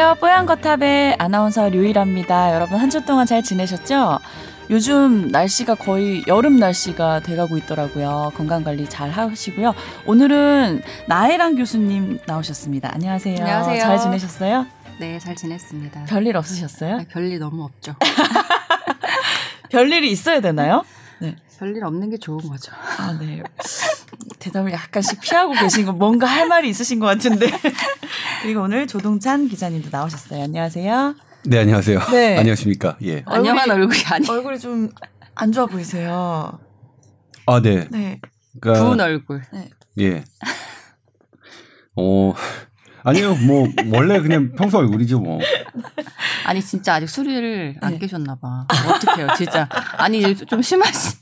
[0.00, 0.20] 안녕하세요.
[0.20, 2.54] 뽀얀거탑의 아나운서 류일합니다.
[2.54, 4.20] 여러분 한 주 동안 잘 지내셨죠?
[4.70, 8.30] 요즘 날씨가 거의 여름 날씨가 돼가고 있더라고요.
[8.36, 9.74] 건강 관리 잘 하시고요.
[10.06, 12.90] 오늘은 나혜랑 교수님 나오셨습니다.
[12.94, 13.38] 안녕하세요.
[13.40, 13.80] 안녕하세요.
[13.80, 14.66] 잘 지내셨어요?
[15.00, 16.04] 네, 잘 지냈습니다.
[16.04, 16.94] 별일 없으셨어요?
[16.98, 17.96] 아, 별일 너무 없죠.
[19.70, 20.84] 별일이 있어야 되나요?
[21.58, 21.72] 네.
[21.72, 22.72] 별일 없는 게 좋은 거죠.
[22.98, 23.42] 아, 네.
[24.38, 27.46] 대답을 약간씩 피하고 계신 거 뭔가 할 말이 있으신 것 같은데.
[28.42, 30.44] 그리고 오늘 조동찬 기자님도 나오셨어요.
[30.44, 31.14] 안녕하세요.
[31.46, 32.00] 네, 안녕하세요.
[32.10, 32.38] 네.
[32.38, 32.96] 안녕하십니까.
[33.02, 33.22] 예.
[33.26, 34.28] 안녕한 얼굴이 아니.
[34.28, 34.90] 얼굴이 좀
[35.40, 36.58] 안 좋아 보이세요.
[37.46, 37.86] 아, 네.
[37.90, 38.20] 네.
[38.60, 39.40] 그러니까 부은 얼굴.
[40.00, 40.24] 예.
[41.94, 42.34] 어.
[43.04, 43.36] 아니요.
[43.46, 45.38] 뭐 원래 그냥 평소 얼굴이죠, 뭐.
[46.44, 47.98] 아니 진짜 아직 술을 안 네.
[48.00, 48.66] 깨셨나 봐.
[48.68, 49.68] 어떡해요, 진짜.
[49.96, 51.17] 아니 좀 심하시.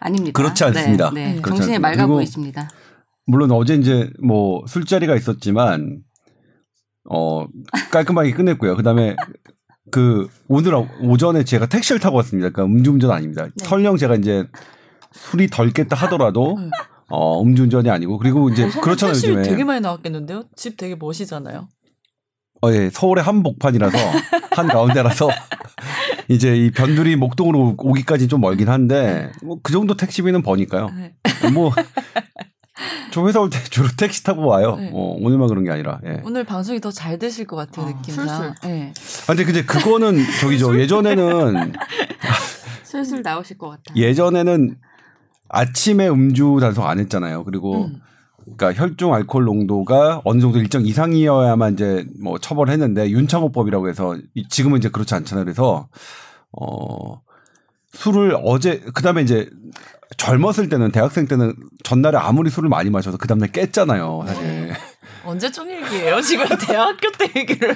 [0.00, 0.32] 아닙니다.
[0.40, 1.10] 그렇지 않습니다.
[1.10, 1.32] 네, 네.
[1.34, 1.40] 네.
[1.40, 2.04] 그렇지 정신이 않습니다.
[2.04, 2.68] 맑아 보이십니다.
[3.26, 5.98] 물론 어제 이제 뭐 술자리가 있었지만
[7.08, 7.46] 어
[7.90, 8.76] 깔끔하게 끝냈고요.
[8.76, 9.16] 그다음에
[9.90, 12.50] 그 오늘 오전에 제가 택시를 타고 왔습니다.
[12.50, 13.44] 그러니까 음주운전 아닙니다.
[13.44, 13.64] 네.
[13.64, 14.44] 설령 제가 이제
[15.12, 16.70] 술이 덜 깼다 하더라도 음.
[17.10, 20.44] 어 음주운전이 아니고 그리고 이제 그렇잖아요 택시 요즘에 되게 많이 나왔겠는데요?
[20.56, 21.68] 집 되게 멋이잖아요.
[22.62, 23.98] 어, 예, 서울의 한복판이라서
[24.52, 25.28] 한 가운데라서
[26.28, 30.90] 이제 이 변두리 목동으로 오기까지 좀 멀긴 한데 뭐 그 정도 택시비는 버니까요.
[30.96, 31.14] 네.
[31.52, 34.76] 뭐저 회사 올 때 주로 택시 타고 와요.
[34.76, 34.90] 네.
[34.92, 36.00] 어, 오늘만 그런 게 아니라.
[36.06, 36.20] 예.
[36.24, 38.26] 오늘 방송이 더 잘 되실 것 같아요, 어, 느낌상.
[38.26, 38.54] 술술.
[38.64, 38.92] 네.
[39.24, 40.78] 아, 근데 근데 그거는 저기죠.
[40.80, 41.72] 예전에는
[42.82, 44.02] 슬슬 나오실 것 같아요.
[44.02, 44.76] 예전에는
[45.48, 47.44] 아침에 음주 단속 안 했잖아요.
[47.44, 48.00] 그리고 음.
[48.56, 54.78] 그러니까 혈중 알코올 농도가 어느 정도 일정 이상이어야만 이제 뭐 처벌했는데 윤창호법이라고 해서 이- 지금은
[54.78, 55.44] 이제 그렇지 않잖아요.
[55.44, 55.88] 그래서
[56.52, 57.20] 어
[57.92, 59.48] 술을 어제 그다음에 이제
[60.16, 64.24] 젊었을 때는 대학생 때는 전날에 아무리 술을 많이 마셔도 그 다음날 깼잖아요.
[64.26, 64.72] 사실.
[65.24, 66.20] 언제적 얘기예요?
[66.20, 67.74] 지금 대학교 때 얘기를.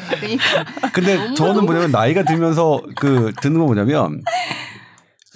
[0.93, 4.23] 근데 저는 뭐냐면 나이가 들면서 그 듣는 거 뭐냐면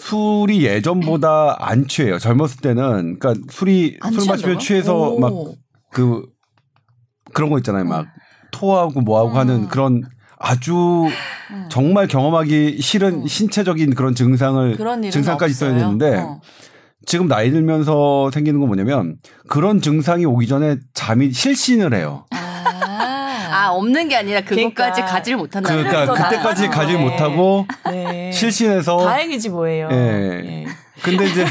[0.02, 2.18] 술이 예전보다 안 취해요.
[2.18, 4.58] 젊었을 때는 그러니까 술이 안술 마시면?
[4.58, 5.20] 취해서 오.
[5.20, 6.26] 막그
[7.32, 7.84] 그런 거 있잖아요.
[7.84, 8.06] 막
[8.50, 9.36] 토하고 뭐하고 음.
[9.36, 10.02] 하는 그런
[10.38, 11.06] 아주
[11.52, 11.66] 음.
[11.70, 13.26] 정말 경험하기 싫은 음.
[13.26, 14.76] 신체적인 그런 증상을
[15.10, 15.72] 증상까지 있어야.
[15.72, 16.40] 되는데 어.
[17.06, 19.16] 지금 나이 들면서 생기는 건 뭐냐면
[19.48, 22.26] 그런 증상이 오기 전에 잠이 실신을 해요.
[23.72, 25.06] 아, 아 없는 게 아니라 그것까지 그러니까.
[25.06, 25.74] 가지를 못한다.
[25.74, 26.70] 그러니까 또 그때까지 나아요.
[26.70, 26.98] 가지 네.
[26.98, 28.32] 못하고 네.
[28.32, 29.88] 실신해서 다행이지 뭐예요.
[29.90, 29.96] 예.
[29.96, 30.66] 예.
[31.02, 31.44] 근데 이제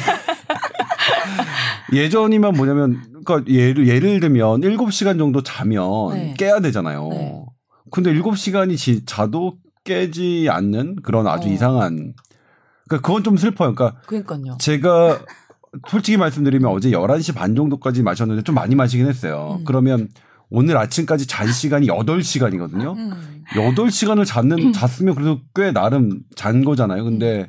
[1.94, 6.34] 예전이면 뭐냐면 그러니까 예를 예를 들면 7시간 정도 자면 네.
[6.38, 7.10] 깨야 되잖아요.
[7.10, 7.46] 네.
[7.92, 11.52] 근데 7시간이 지, 자도 깨지 않는 그런 아주 어.
[11.52, 12.14] 이상한
[12.88, 13.74] 그러니까 그건 좀 슬퍼요.
[13.74, 14.58] 그러니까 그러니까요.
[14.60, 15.20] 제가
[15.90, 19.58] 솔직히 말씀드리면 어제 11시 반 정도까지 마셨는데 좀 많이 마시긴 했어요.
[19.60, 19.66] 음.
[19.66, 20.10] 그러면
[20.52, 22.96] 오늘 아침까지 잔 시간이 8시간이거든요.
[22.98, 23.44] 음.
[23.54, 27.06] 8시간을 잤는, 잤으면 그래도 꽤 나름 잔 거잖아요.
[27.06, 27.48] 근데,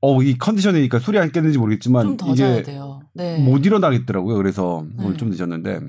[0.00, 3.00] 어, 이 컨디션이니까 술이 안 깼는지 모르겠지만, 좀더 자야 이게 돼요.
[3.14, 3.38] 네.
[3.38, 4.36] 못 일어나겠더라고요.
[4.36, 5.04] 그래서 네.
[5.04, 5.80] 오늘 좀 늦었는데.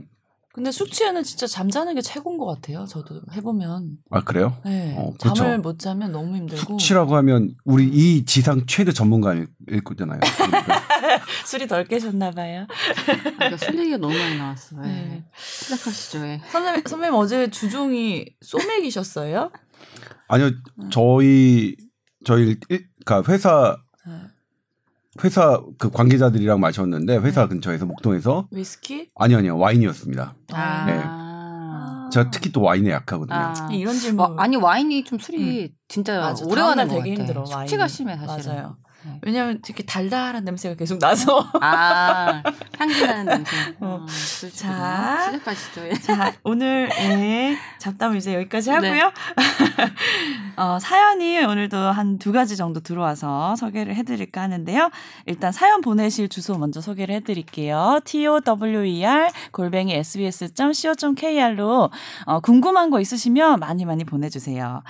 [0.60, 2.86] 근데 숙취에는 진짜 잠자는 게 최고인 것 같아요.
[2.86, 3.92] 저도 해보면.
[4.12, 4.58] 아, 그래요?
[4.66, 4.94] 네.
[4.98, 5.34] 어, 그렇죠.
[5.36, 6.58] 잠을 못 자면 너무 힘들고.
[6.78, 9.48] 숙취라고 하면 우리 이 지상 최대 전문가일
[9.86, 10.20] 거잖아요.
[10.20, 10.82] 그러니까.
[11.48, 12.68] 술이 덜 깨셨나 봐요.
[13.38, 14.82] 그러니까 술 얘기가 너무 많이 나왔어요.
[14.84, 14.88] 예.
[14.90, 15.24] 네.
[15.38, 16.28] 시작하시죠.
[16.28, 16.42] 예.
[16.52, 19.52] 선배님, 선배님 어제 주종이 소맥이셨어요?
[20.28, 20.52] 아니요,
[20.92, 21.78] 저희,
[22.26, 23.89] 저희, 일- 그러니까 회사, 네.
[25.24, 27.50] 회사 그 관계자들이랑 마셨는데, 회사 네.
[27.50, 29.10] 근처에서 목동에서, 위스키?
[29.16, 30.36] 아니요, 아니요, 와인이었습니다.
[30.54, 30.86] 아.
[30.86, 31.02] 네.
[31.04, 32.10] 아.
[32.12, 33.38] 제가 특히 또 와인에 약하거든요.
[33.38, 33.54] 아.
[33.72, 34.40] 이런 와, 질문.
[34.40, 36.44] 아니 와인이 좀 술이 진짜 맞아.
[36.46, 37.22] 오래 가는 것 되게 같아.
[37.22, 37.88] 힘들어, 숙취가.
[37.88, 38.56] 심해 사실은.
[38.56, 38.78] 맞아요.
[39.04, 39.20] 네.
[39.24, 41.50] 왜냐면 이렇게 달달한 냄새가 계속 나서.
[41.62, 42.44] 아
[42.78, 43.56] 향기 나는 냄새.
[43.80, 44.00] 어.
[44.02, 44.50] 어, 자.
[44.52, 45.88] 자 시작하시죠.
[45.88, 45.94] 예.
[45.94, 48.92] 자, 오늘 예, 잡담을 이제 여기까지 하고요.
[48.92, 49.12] 네.
[50.58, 54.90] 어, 사연이 오늘도 한 두 가지 정도 들어와서 소개를 해드릴까 하는데요.
[55.26, 58.02] 일단 사연 보내실 주소 먼저 소개를 해드릴게요.
[58.06, 58.42] tower
[59.52, 61.90] 골뱅이 sbs.co.kr로
[62.26, 64.84] 어, 궁금한 거 있으시면 많이 많이 보내주세요.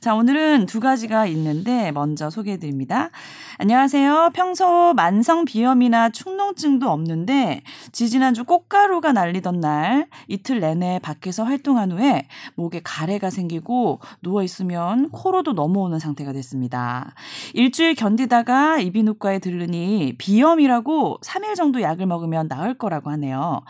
[0.00, 3.10] 자, 오늘은 두 가지가 있는데 먼저 소개해드립니다.
[3.56, 4.30] 안녕하세요.
[4.34, 7.62] 평소 만성 비염이나 축농증도 없는데
[7.92, 15.52] 지지난주 꽃가루가 날리던 날 이틀 내내 밖에서 활동한 후에 목에 가래가 생기고 누워 있으면 코로도
[15.52, 17.14] 넘어오는 상태가 됐습니다.
[17.52, 23.62] 일주일 견디다가 이비인후과에 들르니 비염이라고 3일 정도 약을 먹으면 나을 거라고 하네요.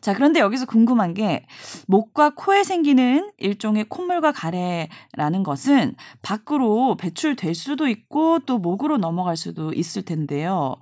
[0.00, 1.46] 자, 그런데 여기서 궁금한 게
[1.86, 9.72] 목과 코에 생기는 일종의 콧물과 가래라는 것은 밖으로 배출될 수도 있고 또 목으로 넘어갈 수도
[9.72, 10.76] 있을 텐데요.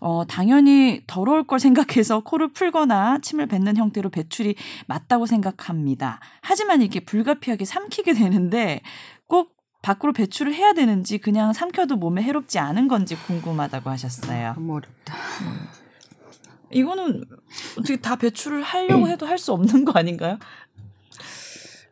[0.00, 4.54] 어, 당연히 더러울 걸 생각해서 코를 풀거나 침을 뱉는 형태로 배출이
[4.86, 6.20] 맞다고 생각합니다.
[6.42, 8.80] 하지만 이게 불가피하게 삼키게 되는데
[9.26, 14.52] 꼭 밖으로 배출을 해야 되는지 그냥 삼켜도 몸에 해롭지 않은 건지 궁금하다고 하셨어요.
[14.54, 15.14] 너무 어렵다.
[16.72, 17.24] 이거는
[17.78, 20.38] 어떻게 다 배출을 하려고 해도 할 수 없는 거 아닌가요?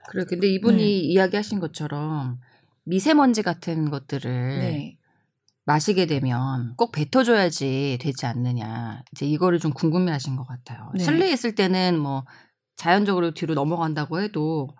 [0.09, 0.89] 그래 근데 이분이 네.
[0.89, 2.41] 이야기하신 것처럼
[2.85, 4.99] 미세먼지 같은 것들을 네.
[5.65, 9.03] 마시게 되면 꼭 뱉어줘야지 되지 않느냐.
[9.13, 10.91] 이제 이거를 좀 궁금해하신 것 같아요.
[10.95, 11.05] 네.
[11.05, 12.25] 실내에 있을 때는 뭐
[12.77, 14.71] 자연적으로 뒤로 넘어간다고 해도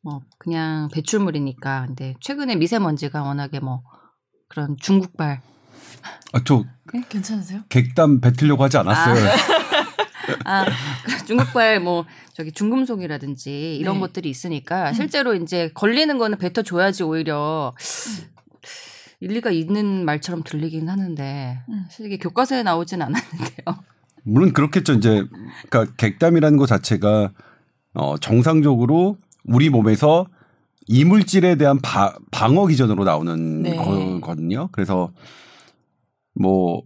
[0.00, 1.86] 뭐 그냥 배출물이니까.
[1.86, 3.82] 근데 최근에 미세먼지가 워낙에 뭐
[4.48, 5.42] 그런 중국발
[6.32, 6.64] 아, 저
[7.08, 7.60] 괜찮으세요?
[7.68, 9.30] 객담 뱉으려고 하지 않았어요.
[10.44, 10.66] 아,
[11.26, 14.00] 중국발 뭐 저기 중금속이라든지 이런 네.
[14.00, 14.94] 것들이 있으니까 음.
[14.94, 17.74] 실제로 이제 걸리는 거는 뱉어줘야지 오히려
[19.20, 21.84] 일리가 있는 말처럼 들리긴 하는데 음.
[21.88, 23.84] 사실 이게 교과서에 나오진 않았는데요.
[24.24, 24.94] 물론 그렇겠죠.
[24.94, 25.24] 이제
[25.68, 27.32] 그러니까 객담이라는 것 자체가
[27.94, 30.26] 어 정상적으로 우리 몸에서
[30.86, 33.76] 이물질에 대한 바, 방어 기전으로 나오는 네.
[33.76, 34.68] 거거든요.
[34.72, 35.12] 그래서
[36.34, 36.82] 뭐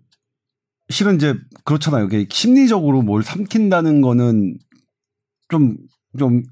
[0.91, 1.35] 실은 이제
[1.65, 2.07] 그렇잖아요.
[2.07, 4.59] 이게 심리적으로 뭘 삼킨다는 거는
[5.49, 5.77] 좀
[6.19, 6.43] 좀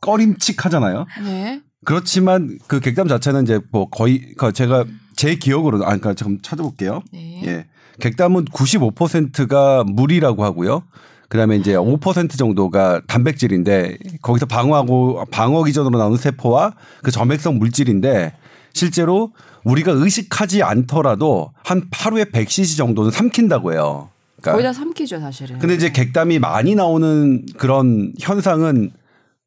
[0.00, 1.06] 꺼림칙하잖아요.
[1.24, 1.60] 네.
[1.84, 4.84] 그렇지만 그 객담 자체는 이제 뭐 거의 그 제가
[5.16, 7.02] 제 기억으로 아 그러니까 좀 찾아볼게요.
[7.12, 7.42] 네.
[7.44, 7.66] 예.
[8.00, 10.82] 객담은 95%가 물이라고 하고요.
[11.28, 18.34] 그다음에 이제 5% 정도가 단백질인데 거기서 방어하고 방어 기전으로 나오는 세포와 그 점액성 물질인데
[18.74, 19.32] 실제로
[19.64, 24.10] 우리가 의식하지 않더라도 한 하루에 100cc 정도는 삼킨다고 해요.
[24.40, 25.58] 그러니까 거의 다 삼키죠 사실은.
[25.58, 28.90] 근데 이제 객담이 많이 나오는 그런 현상은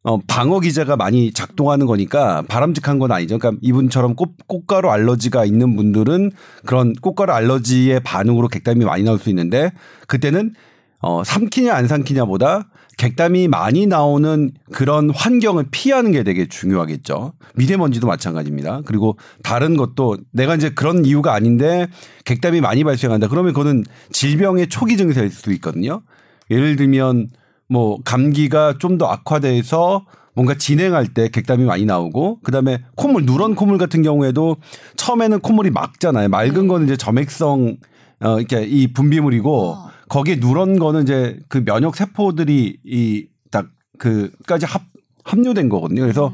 [0.04, 3.38] 어, 방어 기제가 많이 작동하는 거니까 바람직한 건 아니죠.
[3.38, 6.32] 그러니까 이분처럼 꽃, 꽃가루 알러지가 있는 분들은
[6.66, 9.72] 그런 꽃가루 알러지의 반응으로 객담이 많이 나올 수 있는데
[10.08, 10.54] 그때는
[11.00, 17.34] 어, 삼키냐 안 삼키냐보다 객담이 많이 나오는 그런 환경을 피하는 게 되게 중요하겠죠.
[17.56, 18.82] 미세먼지도 마찬가지입니다.
[18.86, 21.88] 그리고 다른 것도 내가 이제 그런 이유가 아닌데
[22.26, 23.28] 객담이 많이 발생한다.
[23.28, 26.02] 그러면 그거는 질병의 초기 증세일 수도 있거든요.
[26.50, 27.30] 예를 들면
[27.70, 33.78] 뭐 감기가 좀 더 악화돼서 뭔가 진행할 때 객담이 많이 나오고 그다음에 콧물 누런 콧물
[33.78, 34.58] 같은 경우에도
[34.96, 36.30] 처음에는 콧물이 맑잖아요.
[36.30, 37.78] 맑은 거는 이제 점액성
[38.22, 39.90] 어 이렇게 이 분비물이고 어.
[40.10, 43.68] 거기에 누런 거는 이제 그 면역 세포들이 이 딱
[43.98, 44.84] 그까지 합
[45.24, 46.02] 합류된 거거든요.
[46.02, 46.34] 그래서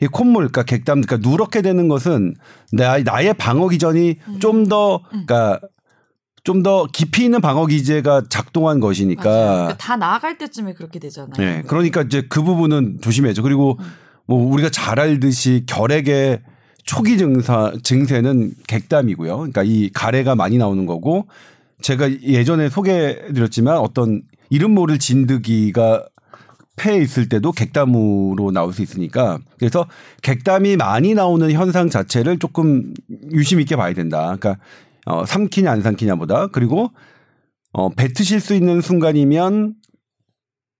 [0.00, 2.34] 이 콧물, 그러니까 객담, 그러니까 누렇게 되는 것은
[2.72, 5.60] 나, 나의 방어 기전이 좀 더, 그러니까
[6.42, 8.80] 좀더 깊이 있는 방어 기제가 작동한.
[8.80, 9.22] 것이니까.
[9.22, 11.34] 그러니까 다 나아갈 때쯤에 그렇게 되잖아요.
[11.38, 13.42] 네, 그러니까 이제 그 부분은 조심해야죠.
[13.42, 13.78] 그리고
[14.26, 16.40] 뭐 우리가 잘 알듯이 결핵의
[16.84, 19.36] 초기 증사 증세는 객담이고요.
[19.36, 21.28] 그러니까 이 가래가 많이 나오는 거고
[21.82, 26.06] 제가 예전에 소개해드렸지만 어떤 이름 모를 진드기가
[26.76, 29.86] 폐에 있을 때도 객담으로 나올 수 있으니까 그래서
[30.22, 32.94] 객담이 많이 나오는 현상 자체를 조금
[33.32, 34.36] 유심 있게 봐야 된다.
[34.38, 34.56] 그러니까
[35.04, 36.90] 어, 삼키냐 안 삼키냐보다 그리고
[37.72, 39.74] 어, 뱉으실 수 있는 순간이면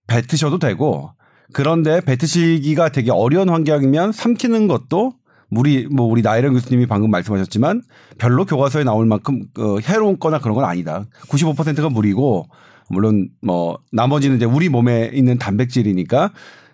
[0.07, 1.11] 뱉으셔도 되고
[1.53, 5.13] 그런데 뱉으시기가 되게 어려운 환경이면 삼키는 것도
[5.55, 7.83] 우리 뭐 우리 나이런 교수님이 방금 말씀하셨지만
[8.17, 11.05] 별로 교과서에 나올 만큼 어, 해로운 거나 그런 건 아니다.
[11.29, 12.47] 95%가 물이고
[12.89, 16.31] 물론 뭐 나머지는 이제 우리 몸에 있는 단백질이니까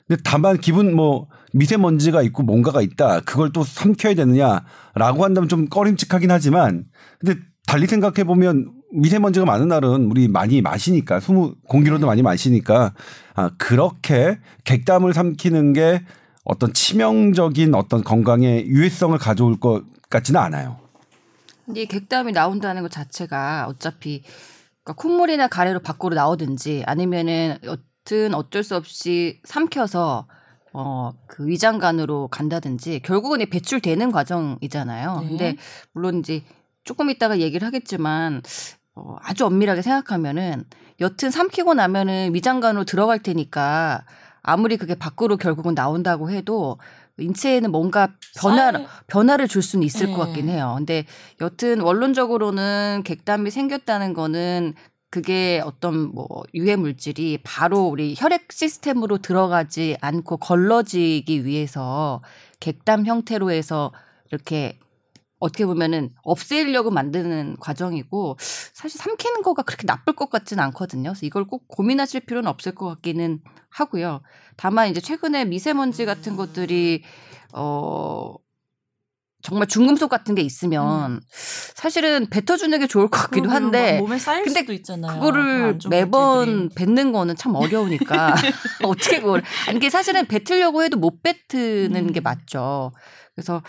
[0.08, 3.22] 근데 다만 기분 뭐 미세먼지가 있고 뭔가가 있다.
[3.22, 6.86] 그걸 또 삼켜야 되느냐라고 한다면 좀 꺼림칙하긴 하지만
[7.20, 12.94] 근데 달리 생각해 보면 미세먼지가 많은 날은 우리 많이 마시니까 수무 공기로도 많이 마시니까
[13.36, 16.02] 아 그렇게 객담을 삼키는 게
[16.50, 20.80] 어떤 치명적인 어떤 건강에 유해성을 가져올 것 같지는 않아요.
[21.66, 24.24] 근데 이 객담이 나온다는 것 자체가 어차피
[24.84, 30.28] 그러니까 콧물이나 가래로 밖으로 나오든지 아니면은 여튼 어쩔 수 없이 삼켜서
[30.74, 35.20] 어 그 위장관으로 간다든지 결국은 이 배출되는 과정이잖아요.
[35.22, 35.28] 네.
[35.28, 35.56] 근데
[35.94, 36.44] 물론 이제
[36.84, 38.42] 조금 있다가 얘기를 하겠지만
[38.96, 40.66] 어 아주 엄밀하게 생각하면은
[41.00, 44.06] 여튼 삼키고 나면은 위장관으로 들어갈 테니까
[44.42, 46.78] 아무리 그게 밖으로 결국은 나온다고 해도
[47.18, 50.14] 인체에는 뭔가 변화 쌓일- 변화를 줄 수는 있을 네.
[50.14, 50.76] 것 같긴 해요.
[50.78, 51.06] 근데
[51.42, 54.74] 여튼 원론적으로는 객담이 생겼다는 거는
[55.12, 62.22] 그게 어떤 뭐 유해 물질이 바로 우리 혈액 시스템으로 들어가지 않고 걸러지기 위해서
[62.60, 63.92] 객담 형태로 해서
[64.32, 64.78] 이렇게
[65.40, 68.38] 어떻게 보면은 없애려고 만드는 과정이고
[68.74, 71.12] 사실 삼키는 거가 그렇게 나쁠 것 같지는 않거든요.
[71.12, 74.22] 그래서 이걸 꼭 고민하실 필요는 없을 것 같기는 하고요.
[74.58, 77.04] 다만 이제 최근에 미세먼지 같은 것들이
[77.54, 78.36] 어
[79.42, 81.22] 정말 중금속 같은 게 있으면
[81.76, 83.50] 사실은 뱉어주는 게 좋을 것 같기도.
[83.50, 85.14] 한데 막 몸에 쌓일 근데 수도 있잖아요.
[85.20, 86.76] 그거를 매번 물질들이.
[86.76, 88.36] 뱉는 거는 참 어려우니까
[88.84, 92.12] 어떻게 그걸 아니 이게 사실은 뱉으려고 해도 못 뱉는 음.
[92.12, 92.92] 게 맞죠.
[93.34, 93.64] 그래서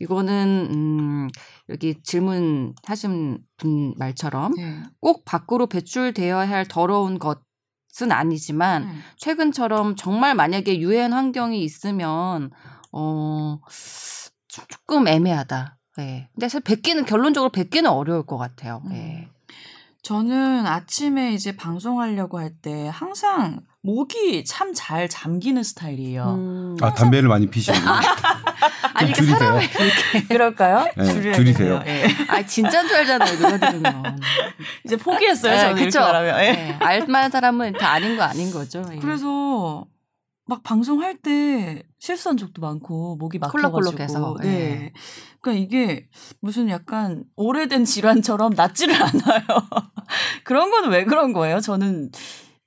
[0.00, 1.28] 이거는 음
[1.68, 4.82] 여기 질문 하신 분 말처럼 네.
[5.00, 8.94] 꼭 밖으로 배출되어야 할 더러운 것은 아니지만 네.
[9.18, 12.50] 최근처럼 정말 만약에 유해한 환경이 있으면
[12.92, 14.19] 어 좀-
[14.68, 15.76] 조금 애매하다.
[16.00, 16.28] 예.
[16.34, 18.82] 근데 사실 뱉기는 결론적으로 뱉기는 어려울 것 같아요.
[18.92, 19.28] 예.
[20.02, 26.24] 저는 아침에 이제 방송하려고 할 때 항상 목이 참 잘 잠기는 스타일이에요.
[26.34, 26.76] 음.
[26.80, 27.92] 아 담배를 많이 피시는군요.
[28.94, 29.38] 아니 그 줄이세요.
[29.38, 30.84] 사람을 이렇게 그럴까요?
[30.96, 31.34] 네, 줄여야겠네요.
[31.34, 31.82] 줄이세요.
[31.86, 32.06] 예.
[32.28, 33.36] 아 진짜인 줄 알잖아요.
[33.36, 34.20] 누가 들으면.
[34.84, 35.52] 이제 포기했어요.
[35.52, 36.00] 네, 저는 이렇게 그쵸?
[36.00, 36.40] 말하면.
[36.44, 36.52] 예.
[36.52, 38.84] 네, 알만한 사람은 다 아닌 거 아닌 거죠.
[38.92, 38.98] 예.
[38.98, 39.86] 그래서
[40.46, 44.48] 막 방송할 때 실수한 적도 많고 목이 막혀가지고 콜록콜록해서, 네.
[44.48, 44.92] 예.
[45.42, 46.08] 그러니까 이게
[46.40, 49.42] 무슨 약간 오래된 질환처럼 낫지를 않아요.
[50.44, 51.60] 그런 거는 왜 그런 거예요?
[51.60, 52.10] 저는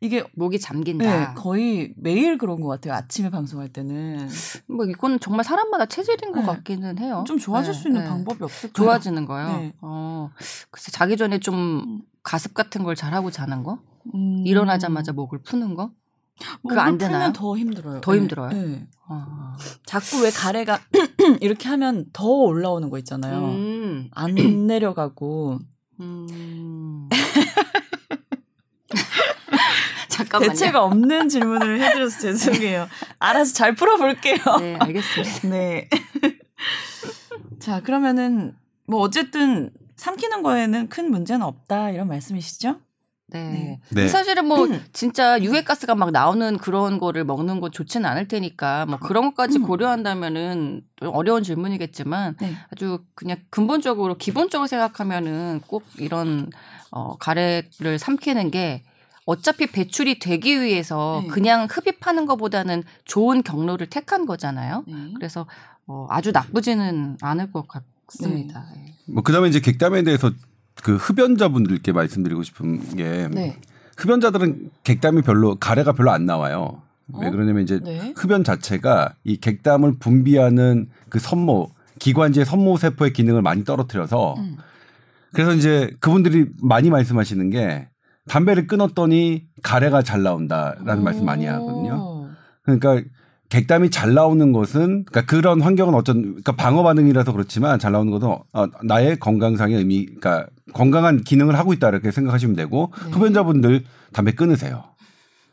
[0.01, 1.33] 이게 목이 네, 잠긴다.
[1.33, 2.93] 거의 매일 그런 것 같아요.
[2.93, 4.29] 아침에 방송할 때는
[4.67, 6.45] 뭐 이건 정말 사람마다 체질인 것 네.
[6.45, 7.23] 같기는 해요.
[7.25, 8.07] 좀 좋아질 네, 수 있는 네.
[8.09, 8.73] 방법이 없을까요?
[8.73, 9.47] 좋아지는 거요.
[9.57, 9.73] 네.
[9.81, 10.29] 어,
[10.69, 12.01] 글쎄 자기 전에 좀 음.
[12.21, 13.79] 가습 같은 걸 잘 하고 자는 거,
[14.13, 14.43] 음.
[14.45, 15.89] 일어나자마자 목을 푸는 거.
[16.61, 17.33] 목을 그거 안 풀면 되나요?
[17.33, 18.01] 더 힘들어요.
[18.01, 18.17] 더 네.
[18.17, 18.49] 힘들어요?
[18.49, 18.87] 네.
[19.07, 19.55] 어.
[19.85, 20.79] 자꾸 왜 가래가
[21.41, 23.45] 이렇게 하면 더 올라오는 거 있잖아요.
[23.45, 24.09] 음.
[24.13, 24.35] 안
[24.67, 25.59] 내려가고
[25.99, 27.09] 음.
[30.09, 30.49] 잠깐만요.
[30.51, 32.87] 대체가 없는 질문을 해드려서 죄송해요.
[33.19, 34.37] 알아서 잘 풀어볼게요.
[34.59, 35.39] 네, 알겠습니다.
[35.49, 35.89] 네.
[37.59, 42.79] 자, 그러면은 뭐 어쨌든 삼키는 거에는 큰 문제는 없다 이런 말씀이시죠?
[43.39, 43.79] 네.
[43.89, 44.07] 네.
[44.07, 49.25] 사실은 뭐 진짜 유해가스가 막 나오는 그런 거를 먹는 건 좋지는 않을 테니까 뭐 그런
[49.25, 49.63] 것까지 음.
[49.63, 52.55] 고려한다면은 좀 어려운 질문이겠지만 네.
[52.71, 56.49] 아주 그냥 근본적으로 기본적으로 생각하면은 꼭 이런
[56.91, 58.83] 어 가래를 삼키는 게
[59.25, 61.29] 어차피 배출이 되기 위해서 네.
[61.29, 64.83] 그냥 흡입하는 것보다는 좋은 경로를 택한 거잖아요.
[64.87, 64.93] 네.
[65.15, 65.47] 그래서
[65.87, 68.65] 어 아주 나쁘지는 않을 것 같습니다.
[68.75, 68.93] 예.
[69.05, 70.31] 뭐 그다음에 이제 객담에 대해서
[70.81, 73.57] 그 흡연자분들께 말씀드리고 싶은 게 네.
[73.97, 76.81] 흡연자들은 객담이 별로 가래가 별로 안 나와요.
[77.19, 77.31] 왜 어?
[77.31, 78.13] 그러냐면 이제 네.
[78.15, 84.57] 흡연 자체가 이 객담을 분비하는 그 선모 기관지의 선모 세포의 기능을 많이 떨어뜨려서 음.
[85.33, 87.87] 그래서 이제 그분들이 많이 말씀하시는 게
[88.27, 91.95] 담배를 끊었더니 가래가 잘 나온다라는 말씀 많이 하거든요.
[91.95, 92.29] 오.
[92.63, 93.01] 그러니까
[93.53, 98.27] 객담이 잘 나오는 것은 그러니까 그런 환경은 어쩐 그러니까 방어 반응이라서 그렇지만 잘 나오는 것은
[98.27, 103.11] 어, 나의 건강상의 의미 그러니까 건강한 기능을 하고 있다 이렇게 생각하시면 되고 네.
[103.11, 104.95] 흡연자분들 담배 끊으세요.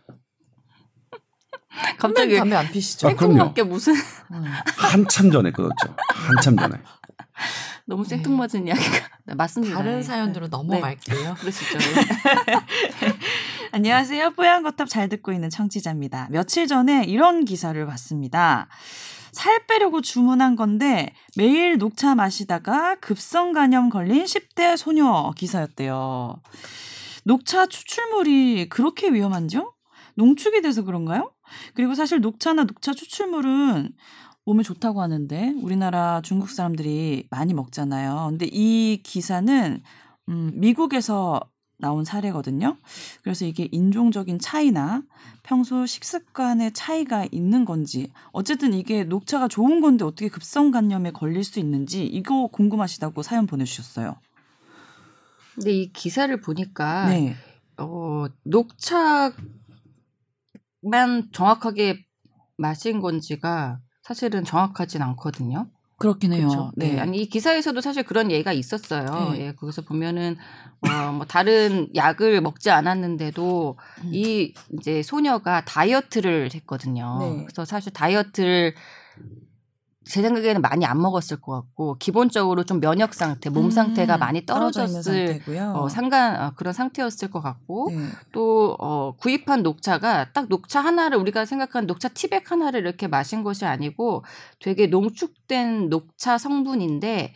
[1.98, 3.08] 갑자기 담배 안 피시죠?
[3.08, 3.10] 아.
[3.10, 3.92] 생뚱맞게 무슨
[4.30, 4.44] 음.
[4.78, 5.94] 한참 전에 끊었죠.
[6.08, 6.76] 한참 전에.
[7.84, 9.76] 너무 생뚱맞은 이야기가 네, 맞습니다.
[9.76, 10.02] 다른 네.
[10.02, 11.34] 사연으로 넘어갈게요.
[11.38, 11.76] 그러시죠.
[13.72, 14.32] 안녕하세요.
[14.32, 16.26] 뽀얀 거탑 잘 듣고 있는 청취자입니다.
[16.32, 18.66] 며칠 전에 이런 기사를 봤습니다.
[19.30, 26.42] 살 빼려고 주문한 건데 매일 녹차 마시다가 급성 간염 걸린 10대 소녀 기사였대요.
[27.22, 29.72] 녹차 추출물이 그렇게 위험한지요?
[30.16, 31.30] 농축이 돼서 그런가요?
[31.74, 33.92] 그리고 사실 녹차나 녹차 추출물은
[34.46, 38.26] 몸에 좋다고 하는데 우리나라 중국 사람들이 많이 먹잖아요.
[38.30, 39.80] 근데 이 기사는
[40.28, 41.40] 음, 미국에서
[41.80, 42.76] 나온 사례거든요.
[43.22, 45.02] 그래서 이게 인종적인 차이나
[45.42, 51.58] 평소 식습관의 차이가 있는 건지 어쨌든 이게 녹차가 좋은 건데 어떻게 급성 간염에 걸릴 수
[51.58, 54.16] 있는지 이거 궁금하시다고 사연 보내주셨어요.
[55.54, 57.34] 근데 이 기사를 보니까 네.
[57.76, 59.32] 어, 녹차만
[61.32, 62.04] 정확하게
[62.56, 65.70] 마신 건지가 사실은 정확하진 않거든요.
[66.00, 66.48] 그렇긴 해요.
[66.48, 66.72] 그렇죠.
[66.76, 66.98] 네.
[66.98, 69.32] 아니 이 기사에서도 사실 그런 예가 있었어요.
[69.32, 69.40] 네.
[69.40, 70.38] 예, 거기서 보면은
[70.80, 74.10] 어, 뭐 다른 약을 먹지 않았는데도 음.
[74.10, 77.18] 이 이제 소녀가 다이어트를 했거든요.
[77.20, 77.44] 네.
[77.44, 78.74] 그래서 사실 다이어트를
[80.10, 84.44] 제 생각에는 많이 안 먹었을 것 같고 기본적으로 좀 면역 상태, 몸 상태가 음, 많이
[84.44, 85.40] 떨어졌을.
[85.72, 88.08] 어, 상관 어, 그런 상태였을 것 같고 네.
[88.32, 93.64] 또 어, 구입한 녹차가 딱 녹차 하나를 우리가 생각하는 녹차 티백 하나를 이렇게 마신 것이
[93.64, 94.24] 아니고
[94.58, 97.32] 되게 농축된 녹차 성분인데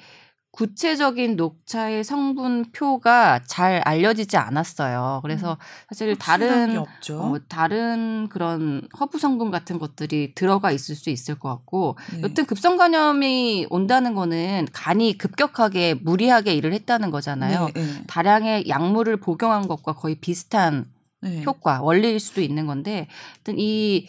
[0.55, 5.19] 구체적인 녹차의 성분표가 잘 알려지지 않았어요.
[5.23, 5.59] 그래서
[5.89, 7.19] 사실 확실한 게 다른.
[7.19, 12.23] 어, 다른 그런 허브 성분 같은 것들이 들어가 있을 수 있을 것 같고 네.
[12.23, 17.71] 여튼 급성 간염이 온다는 거는 간이 급격하게 무리하게 일을 했다는 거잖아요.
[17.75, 18.05] 네, 네.
[18.07, 20.87] 다량의 약물을 복용한 것과 거의 비슷한
[21.21, 21.43] 네.
[21.45, 24.07] 효과 원리일 수도 있는 건데 하여튼 이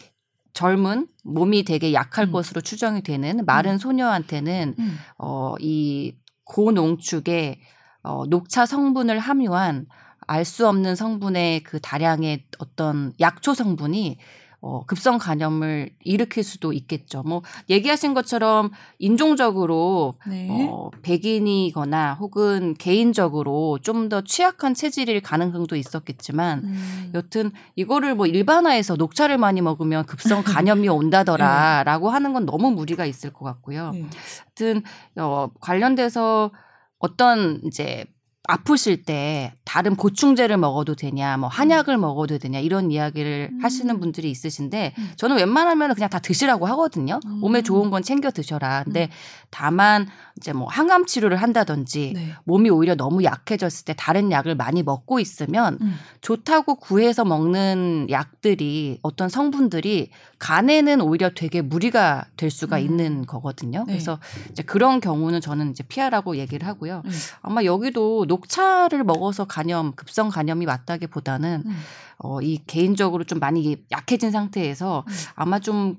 [0.52, 2.32] 젊은 몸이 되게 약할 음.
[2.32, 4.98] 것으로 추정이 되는 마른 소녀한테는 음.
[5.18, 6.14] 어, 이
[6.46, 7.60] 고농축에
[8.02, 9.86] 어, 녹차 성분을 함유한
[10.28, 14.18] 알 수 없는 성분의 그 다량의 어떤 약초 성분이
[14.66, 17.22] 어, 급성 간염을 일으킬 수도 있겠죠.
[17.22, 20.48] 뭐 얘기하신 것처럼 인종적으로 네.
[20.70, 27.10] 어, 백인이거나 혹은 개인적으로 좀 더 취약한 체질일 가능성도 있었겠지만 음.
[27.14, 33.32] 여튼 이거를 뭐 일반화해서 녹차를 많이 먹으면 급성 간염이 온다더라라고 하는 건 너무 무리가 있을
[33.32, 33.90] 것 같고요.
[33.90, 34.06] 네.
[34.44, 34.82] 하여튼
[35.16, 36.52] 어 관련돼서
[36.98, 38.04] 어떤 이제
[38.48, 43.58] 아프실 때 다른 보충제를 먹어도 되냐, 뭐 한약을 먹어도 되냐 이런 이야기를 음.
[43.62, 45.10] 하시는 분들이 있으신데 음.
[45.16, 47.20] 저는 웬만하면 그냥 다 드시라고 하거든요.
[47.26, 47.40] 음.
[47.40, 48.84] 몸에 좋은 건 챙겨 드셔라.
[48.84, 49.08] 근데
[49.50, 50.06] 다만
[50.36, 52.34] 이제 뭐 항암 치료를 한다든지 네.
[52.44, 55.94] 몸이 오히려 너무 약해졌을 때 다른 약을 많이 먹고 있으면 음.
[56.20, 62.82] 좋다고 구해서 먹는 약들이 어떤 성분들이 간에는 오히려 되게 무리가 될 수가 음.
[62.82, 63.84] 있는 거거든요.
[63.86, 63.94] 네.
[63.94, 64.18] 그래서
[64.50, 67.02] 이제 그런 경우는 저는 이제 피하라고 얘기를 하고요.
[67.04, 67.10] 음.
[67.40, 71.76] 아마 여기도 녹차를 먹어서 간염, 급성 간염이 왔다기보다는 음.
[72.18, 75.12] 어, 이 개인적으로 좀 많이 약해진 상태에서 음.
[75.34, 75.98] 아마 좀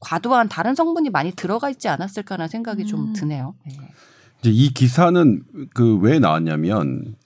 [0.00, 2.86] 과도한 다른 성분이 많이 들어가 있지 않았을까라는 생각이 음.
[2.86, 3.54] 좀 드네요.
[3.66, 3.76] 네.
[4.40, 5.42] 이제 이 기사는
[5.74, 7.16] 그 왜 나왔냐면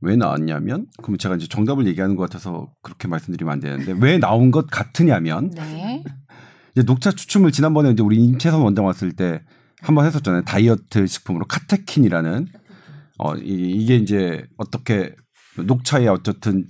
[0.00, 4.50] 왜 나왔냐면 그럼 제가 이제 정답을 얘기하는 것 같아서 그렇게 말씀드리면 안 되는데 왜 나온
[4.50, 6.02] 것 같으냐면 네.
[6.74, 9.42] 이제 녹차 추출물 지난번에 이제 우리 임채선 원장 왔을 때
[9.80, 10.42] 한번 했었잖아요.
[10.42, 12.46] 다이어트 식품으로 카테킨이라는
[13.18, 15.14] 어 이- 이게 이제 어떻게
[15.56, 16.66] 녹차의 어쨌든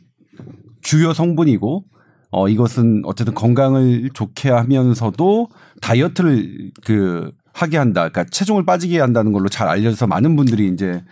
[0.82, 1.84] 주요 성분이고
[2.32, 5.48] 어 이것은 어쨌든 건강을 좋게 하면서도
[5.80, 8.08] 다이어트를 그 하게 한다.
[8.08, 11.04] 그러니까 체중을 빠지게 한다는 걸로 잘 알려져서 많은 분들이 이제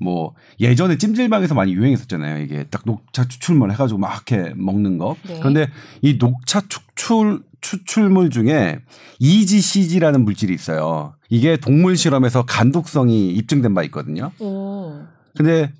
[0.00, 2.42] 뭐 예전에 찜질방에서 많이 유행했었잖아요.
[2.42, 5.16] 이게 딱 녹차 추출물 해가지고 막 이렇게 먹는 거.
[5.26, 5.38] 네.
[5.40, 5.68] 그런데
[6.00, 8.78] 이 녹차 추출 추출물 중에
[9.18, 11.14] EGCG라는 물질이 있어요.
[11.28, 14.30] 이게 동물 실험에서 간독성이 입증된 바 있거든요.
[14.38, 15.02] 오.
[15.36, 15.72] 근데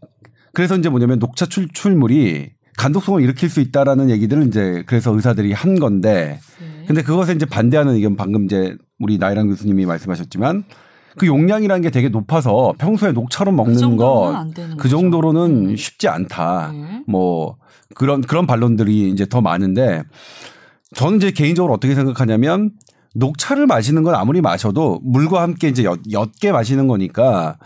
[0.53, 6.39] 그래서 이제 뭐냐면 녹차 추출물이 간독성을 일으킬 수 있다라는 얘기들을 이제 그래서 의사들이 한 건데
[6.61, 6.85] 네.
[6.87, 10.65] 근데 그것에 이제 반대하는 의견 방금 이제 우리 나이랑 교수님이 말씀하셨지만
[11.19, 14.89] 그 용량이라는 게 되게 높아서 평소에 녹차로 그 먹는 정도는 거안 되는 그 거죠.
[14.97, 15.77] 정도로는 음.
[15.77, 16.71] 쉽지 않다.
[16.73, 17.03] 네.
[17.09, 17.57] 뭐
[17.97, 20.05] 그런 그런 반론들이 이제 더 많은데
[20.95, 22.71] 저는 이제 개인적으로 어떻게 생각하냐면
[23.15, 27.57] 녹차를 마시는 건 아무리 마셔도 물과 함께 이제 엿, 엿게 마시는 거니까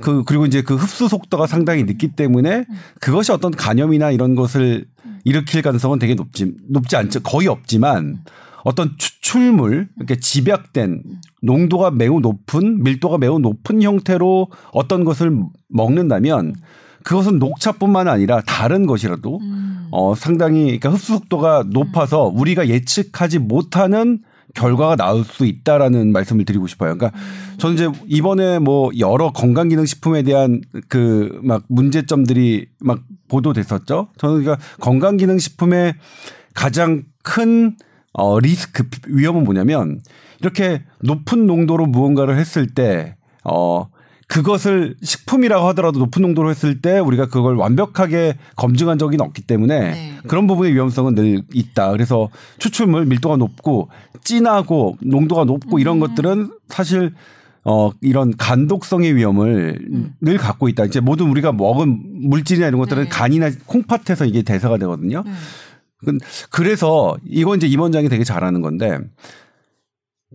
[0.00, 2.66] 그 그리고 이제 그 흡수 속도가 상당히 늦기 때문에
[3.00, 4.86] 그것이 어떤 간염이나 이런 것을
[5.24, 8.22] 일으킬 가능성은 되게 높지 높지 않죠 거의 없지만
[8.62, 11.02] 어떤 추출물 이렇게 집약된
[11.42, 15.36] 농도가 매우 높은 밀도가 매우 높은 형태로 어떤 것을
[15.68, 16.54] 먹는다면
[17.02, 19.88] 그것은 녹차뿐만 아니라 다른 것이라도 음.
[19.90, 24.20] 어 상당히 그러니까 흡수 속도가 높아서 우리가 예측하지 못하는
[24.54, 26.96] 결과가 나올 수 있다라는 말씀을 드리고 싶어요.
[26.96, 27.18] 그러니까
[27.58, 34.08] 저는 이제 이번에 뭐 여러 건강기능식품에 대한 그 막 문제점들이 막 보도됐었죠.
[34.18, 35.94] 저는 그러니까 건강기능식품의
[36.54, 37.76] 가장 큰
[38.12, 40.00] 어, 리스크, 위험은 뭐냐면
[40.40, 43.86] 이렇게 높은 농도로 무언가를 했을 때, 어,
[44.30, 50.12] 그것을 식품이라고 하더라도 높은 농도로 했을 때 우리가 그걸 완벽하게 검증한 적이 없기 때문에 네.
[50.28, 51.90] 그런 부분의 위험성은 늘 있다.
[51.90, 53.88] 그래서 추출물 밀도가 높고
[54.22, 57.12] 진하고 농도가 높고 이런 것들은 사실
[57.64, 60.14] 어 이런 간독성의 위험을 음.
[60.20, 60.84] 늘 갖고 있다.
[60.84, 63.08] 이제 모든 우리가 먹은 물질이나 이런 것들은 네.
[63.08, 65.24] 간이나 콩팥에서 이게 대사가 되거든요.
[65.26, 65.32] 네.
[66.06, 66.18] 그-
[66.50, 68.96] 그래서 이건 이제 임 원장이 되게 잘하는 건데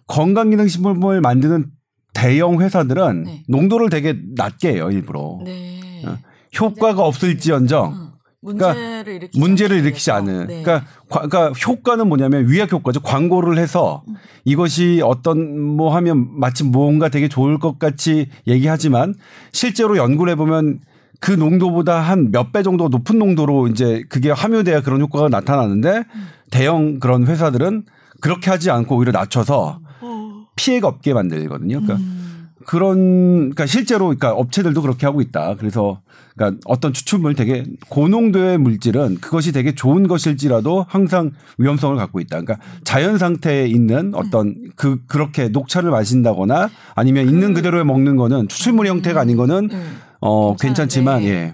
[0.08, 1.68] 건강기능식품을 만드는
[2.16, 3.44] 대형 회사들은 네.
[3.48, 6.02] 농도를 되게 낮게 해요 일부러 네.
[6.08, 6.18] 어,
[6.60, 8.10] 효과가 없을지언정 음.
[8.42, 10.12] 그러니까 문제를 일으키지 문제를 일으키지.
[10.12, 10.48] 않은.
[10.48, 10.62] 네.
[10.62, 13.00] 그러니까, 과- 그러니까 효과는 뭐냐면 위약 효과죠.
[13.02, 14.14] 광고를 해서 음.
[14.46, 19.16] 이것이 어떤 뭐 하면 마치 뭔가 되게 좋을 것 같이 얘기하지만
[19.52, 20.78] 실제로 연구를 해보면
[21.20, 26.28] 그 농도보다 한 몇 배 정도 높은 농도로 이제 그게 함유돼야 그런 효과가 나타나는데 음.
[26.52, 27.84] 대형 그런 회사들은
[28.22, 29.85] 그렇게 하지 않고 오히려 낮춰서 어.
[30.56, 31.82] 피해가 없게 만들거든요.
[31.82, 32.50] 그러니까 음.
[32.66, 35.56] 그런 그러니까 실제로 그러니까 업체들도 그렇게 하고 있다.
[35.58, 36.02] 그래서
[36.36, 42.42] 그러니까 어떤 추출물 되게 고농도의 물질은 그것이 되게 좋은 것일지라도 항상 위험성을 갖고 있다.
[42.42, 48.88] 그러니까 자연 상태에 있는 어떤 그 그렇게 녹차를 마신다거나 아니면 있는 그대로 먹는 거는 추출물
[48.88, 49.84] 형태가 아닌 거는 네.
[50.22, 51.54] 어 괜찮지만 예.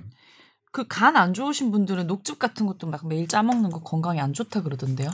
[0.71, 4.31] 그 간 안 좋으신 분들은 녹즙 같은 것도 막 매일 짜 먹는 거 건강에 안
[4.31, 5.09] 좋다 그러던데요.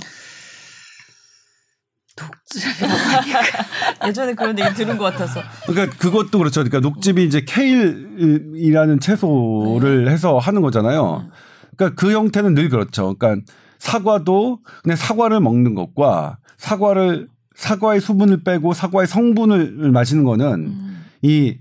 [4.08, 5.42] 예전에 그런 얘기 들은 것 같아서.
[5.68, 6.64] 그러니까 그것도 그렇죠.
[6.64, 11.26] 그러니까 녹즙이 이제 케일이라는 채소를 해서 하는 거잖아요.
[11.26, 11.32] 음.
[11.76, 13.16] 그러니까 그 형태는 늘 그렇죠.
[13.16, 13.46] 그러니까
[13.80, 21.06] 사과도 그냥 사과를 먹는 것과 사과를 사과의 수분을 빼고 사과의 성분을 마시는 거는 음.
[21.22, 21.58] 이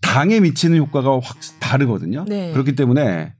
[0.00, 2.24] 당에 미치는 효과가 확 다르거든요.
[2.28, 2.52] 네.
[2.52, 3.34] 그렇기 때문에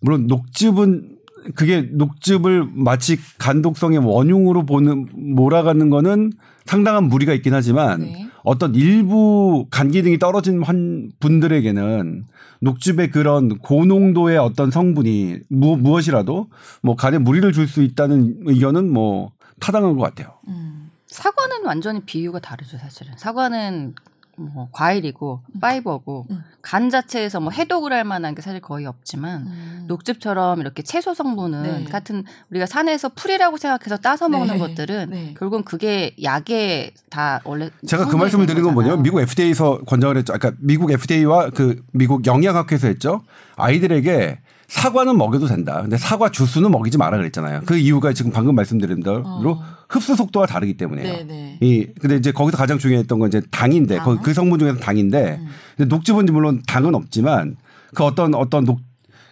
[0.00, 1.19] 물론 녹즙은
[1.54, 6.32] 그게 녹즙을 마치 간독성의 원흉으로 보는 몰아가는 거는
[6.66, 8.28] 상당한 무리가 있긴 하지만 네.
[8.44, 12.24] 어떤 일부 간 기능이 떨어진 한 분들에게는
[12.60, 16.48] 녹즙의 그런 고농도의 어떤 성분이 무, 무엇이라도
[16.82, 20.34] 뭐 간에 무리를 줄 수 있다는 의견은 뭐 타당한 것 같아요.
[20.48, 20.90] 음.
[21.06, 23.12] 사과는 완전히 비유가 다르죠, 사실은.
[23.16, 23.94] 사과는
[24.40, 26.42] 뭐 과일이고 파이버고 음.
[26.62, 29.84] 간 자체에서 뭐 해독을 할 만한 게 사실 거의 없지만 음.
[29.86, 31.84] 녹즙처럼 이렇게 채소 성분은 네.
[31.84, 34.58] 같은 우리가 산에서 풀이라고 생각해서 따서 먹는 네.
[34.58, 35.34] 것들은 네.
[35.38, 39.02] 결국은 그게 약에 다 원래 제가 그 말씀을 드린 건 뭐냐면.
[39.02, 40.32] 미국 FDA에서 권장을 했죠.
[40.32, 43.22] 그러니까 미국 FDA와 그 미국 영양학회에서 했죠.
[43.56, 44.38] 아이들에게
[44.70, 45.80] 사과는 먹여도 된다.
[45.82, 47.62] 근데 사과 주스는 먹이지 마라 그랬잖아요.
[47.66, 49.62] 그 이유가 지금 방금 말씀드린 대로 어.
[49.88, 51.12] 흡수 속도가 다르기 때문에요.
[51.26, 51.58] 네네.
[51.60, 54.04] 이 근데 이제 거기서 가장 중요했던 건 이제 당인데 당?
[54.04, 55.48] 그, 그 성분 중에서 당인데 음.
[55.76, 57.56] 근데 녹즙은 물론 당은 없지만
[57.94, 58.78] 그 어떤 어떤 녹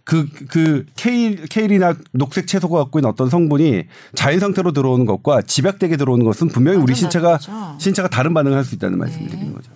[0.05, 5.99] 그, 그, 케일, 케일이나 녹색 채소가 갖고 있는 어떤 성분이 자연 상태로 들어오는 것과 집약되게
[5.99, 7.77] 들어오는 것은 분명히 우리 신체가, 다르죠.
[7.79, 9.33] 신체가 다른 반응을 할 수 있다는 말씀을 네.
[9.33, 9.71] 드리는 거죠.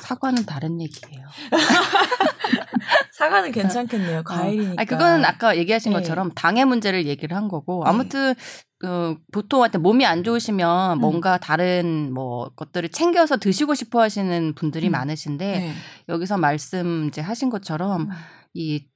[0.00, 1.26] 사과는 다른 얘기예요.
[3.12, 4.22] 사과는 괜찮겠네요.
[4.24, 4.74] 과일이니까.
[4.80, 5.98] 아니, 그거는 아까 얘기하신 네.
[5.98, 7.90] 것처럼 당의 문제를 얘기를 한 거고 네.
[7.90, 8.34] 아무튼
[8.78, 11.00] 그 보통한테 몸이 안 좋으시면 음.
[11.00, 14.92] 뭔가 다른 뭐 것들을 챙겨서 드시고 싶어 하시는 분들이 음.
[14.92, 15.72] 많으신데 네.
[16.08, 18.10] 여기서 말씀 이제 하신 것처럼 음.
[18.52, 18.86] 이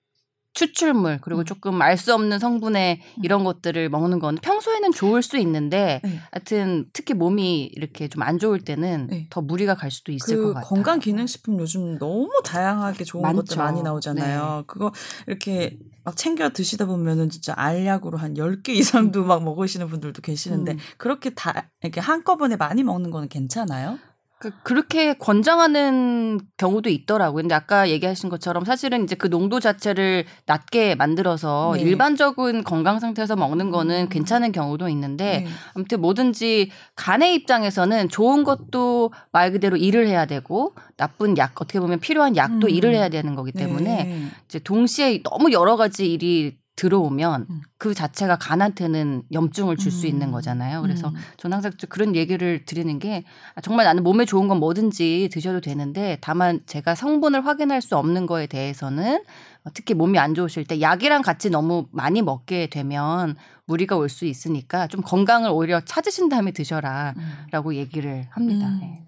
[0.55, 1.45] 추출물 그리고 음.
[1.45, 3.25] 조금 알 수 없는 성분의 음.
[3.25, 6.21] 이런 것들을 먹는 건 평소에는 좋을 수 있는데 네.
[6.33, 9.27] 하여튼 특히 몸이 이렇게 좀 안 좋을 때는 네.
[9.31, 10.69] 더 무리가 갈 수도 있을 것그 같아요.
[10.69, 13.37] 건강 기능 식품 요즘 너무 다양하게 좋은 많죠.
[13.43, 14.65] 것들 많이 나오잖아요.
[14.67, 14.93] 그거
[15.27, 20.79] 이렇게 막 챙겨 드시다 보면은 진짜 알약으로 한 10개 이상도 막 먹으시는 분들도 계시는데 음.
[20.99, 23.99] 그렇게 다 이렇게 한꺼번에 많이 먹는 거는 괜찮아요?
[24.40, 27.42] 그, 그렇게 권장하는 경우도 있더라고요.
[27.42, 31.83] 근데 아까 얘기하신 것처럼 사실은 이제 그 농도 자체를 낮게 만들어서 네.
[31.83, 34.09] 일반적인 건강 상태에서 먹는 거는 음.
[34.09, 35.46] 괜찮은 경우도 있는데 네.
[35.74, 42.00] 아무튼 뭐든지 간의 입장에서는 좋은 것도 말 그대로 일을 해야 되고 나쁜 약 어떻게 보면
[42.00, 42.70] 필요한 약도 음.
[42.70, 44.26] 일을 해야 되는 거기 때문에 네.
[44.46, 47.61] 이제 동시에 너무 여러 가지 일이 들어오면 음.
[47.77, 50.09] 그 자체가 간한테는 염증을 줄수 음.
[50.09, 50.81] 있는 거잖아요.
[50.81, 51.14] 그래서 음.
[51.37, 55.61] 저는 항상 좀 그런 얘기를 드리는 게 아, 정말 나는 몸에 좋은 건 뭐든지 드셔도
[55.61, 59.23] 되는데 다만 제가 성분을 확인할 수 없는 거에 대해서는
[59.64, 64.25] 어, 특히 몸이 안 좋으실 때 약이랑 같이 너무 많이 먹게 되면 무리가 올 수
[64.25, 67.75] 있으니까 좀 건강을 오히려 찾으신 다음에 드셔라라고 음.
[67.75, 68.66] 얘기를 합니다.
[68.66, 68.79] 음.
[68.81, 69.05] 네.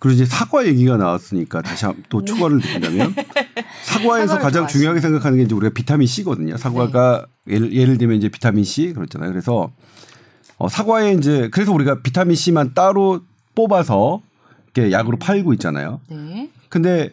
[0.00, 3.14] 그리고 이제 사과 얘기가 나왔으니까 다시 한- 또 추가를 드린다면
[3.84, 4.78] 사과에서 가장 좋아하시네.
[4.78, 6.56] 중요하게 생각하는 게 이제 우리가 비타민 C거든요.
[6.56, 9.30] 사과가 예를, 예를 들면 이제 비타민 C 그렇잖아요.
[9.30, 9.70] 그래서
[10.56, 13.20] 어, 사과에 이제 그래서 우리가 비타민 C만 따로
[13.54, 14.22] 뽑아서
[14.74, 16.00] 이렇게 약으로 팔고 있잖아요.
[16.10, 16.50] 네.
[16.70, 17.10] 근데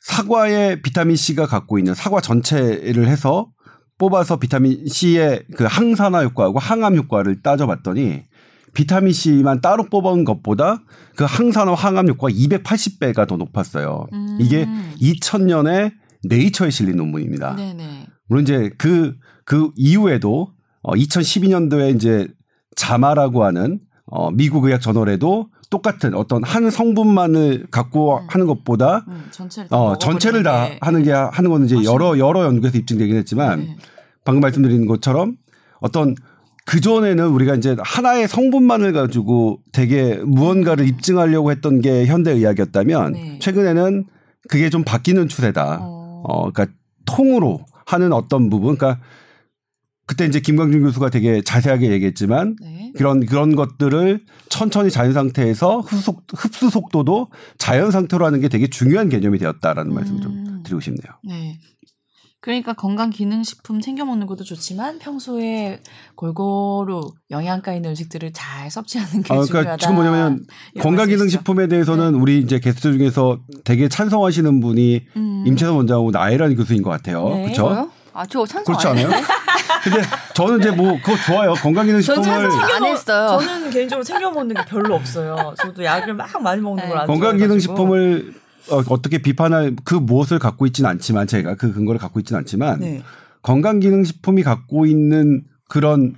[0.00, 3.48] 사과에 비타민 C가 갖고 있는 사과 전체를 해서
[3.98, 8.22] 뽑아서 비타민 C의 그 항산화 효과하고 항암 효과를 따져봤더니
[8.74, 10.82] 비타민 C만 따로 뽑은 것보다
[11.16, 14.06] 그 항산화 항암 효과가 280배가 더 높았어요.
[14.12, 14.38] 음.
[14.40, 14.66] 이게
[15.00, 15.92] 2000년에
[16.28, 17.54] 네이처에 실린 논문입니다.
[17.56, 18.06] 네네.
[18.28, 20.48] 물론 이제 그, 그 이후에도
[20.82, 22.28] 어, 2012년도에 이제
[22.76, 28.26] 자마라고 하는 어, 미국 의학 저널에도 똑같은 어떤 한 성분만을 갖고 음.
[28.28, 32.18] 하는 것보다 음, 전체를 다 어, 전체를 다 게- 하는 게 하는 거는 이제 여러
[32.18, 33.76] 여러 연구에서 입증되긴 했지만 네.
[34.24, 35.36] 방금 말씀드린 것처럼
[35.80, 36.14] 어떤
[36.66, 43.38] 그 전에는 우리가 이제 하나의 성분만을 가지고 되게 무언가를 입증하려고 했던 게 현대 의학이었다면 네.
[43.40, 44.06] 최근에는
[44.48, 45.78] 그게 좀 바뀌는 추세다.
[45.82, 46.22] 어.
[46.26, 46.74] 어, 그러니까
[47.04, 49.02] 통으로 하는 어떤 부분, 그러니까
[50.06, 52.92] 그때 이제 김광준 교수가 되게 자세하게 얘기했지만 네.
[52.96, 59.08] 그런 그런 것들을 천천히 자연 상태에서 흡수, 흡수 속도도 자연 상태로 하는 게 되게 중요한
[59.08, 60.62] 개념이 되었다라는 말씀을 좀 음.
[60.62, 61.12] 드리고 싶네요.
[61.24, 61.58] 네.
[62.44, 65.80] 그러니까 건강 기능 식품 챙겨 먹는 것도 좋지만 평소에
[66.14, 69.48] 골고루 영양가 있는 음식들을 잘 섭취하는 게 아, 중요하다.
[69.50, 70.44] 그러니까 지금 뭐냐면
[70.78, 75.44] 건강기능식품에 대해서는 우리 이제 게스트 중에서 되게 찬성하시는 분이 음.
[75.46, 77.30] 임채선 원장하고 나혜란 교수인 것 같아요.
[77.30, 77.44] 네.
[77.44, 77.90] 그렇죠?
[78.12, 79.22] 아, 저 찬성 그렇지 안 않아요?
[79.82, 80.02] 근데
[80.34, 81.54] 저는 이제 뭐 그거 좋아요.
[81.54, 83.38] 건강기능식품을 안 했어요.
[83.40, 85.54] 저는 개인적으로 챙겨 먹는 게 별로 없어요.
[85.62, 86.90] 저도 약을 막 많이 먹는 네.
[86.90, 87.24] 걸 안 좋아해가지고.
[87.24, 88.34] 건강기능식품을
[88.70, 93.02] 어, 어떻게 비판할 그 무엇을 갖고 있지는 않지만 제가 그 근거를 갖고 있지는 않지만 네.
[93.42, 96.16] 건강기능식품이 갖고 있는 그런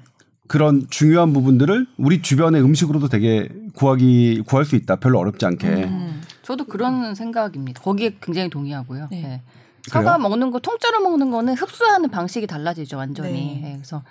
[0.49, 4.97] 그런 중요한 부분들을 우리 주변의 음식으로도 되게 구하기 구할 수 있다.
[4.97, 5.67] 별로 어렵지 않게.
[5.67, 6.23] 음.
[6.43, 7.83] 저도 그런 생각입니다.
[7.83, 9.09] 거기에 굉장히 동의하고요.
[9.11, 9.23] 네.
[9.23, 9.43] 네.
[9.89, 10.29] 사과 그래요?
[10.29, 13.33] 먹는 거 통째로 먹는 거는 흡수하는 방식이 달라지죠 완전히.
[13.33, 13.63] 네.
[13.65, 14.03] 예, 그래서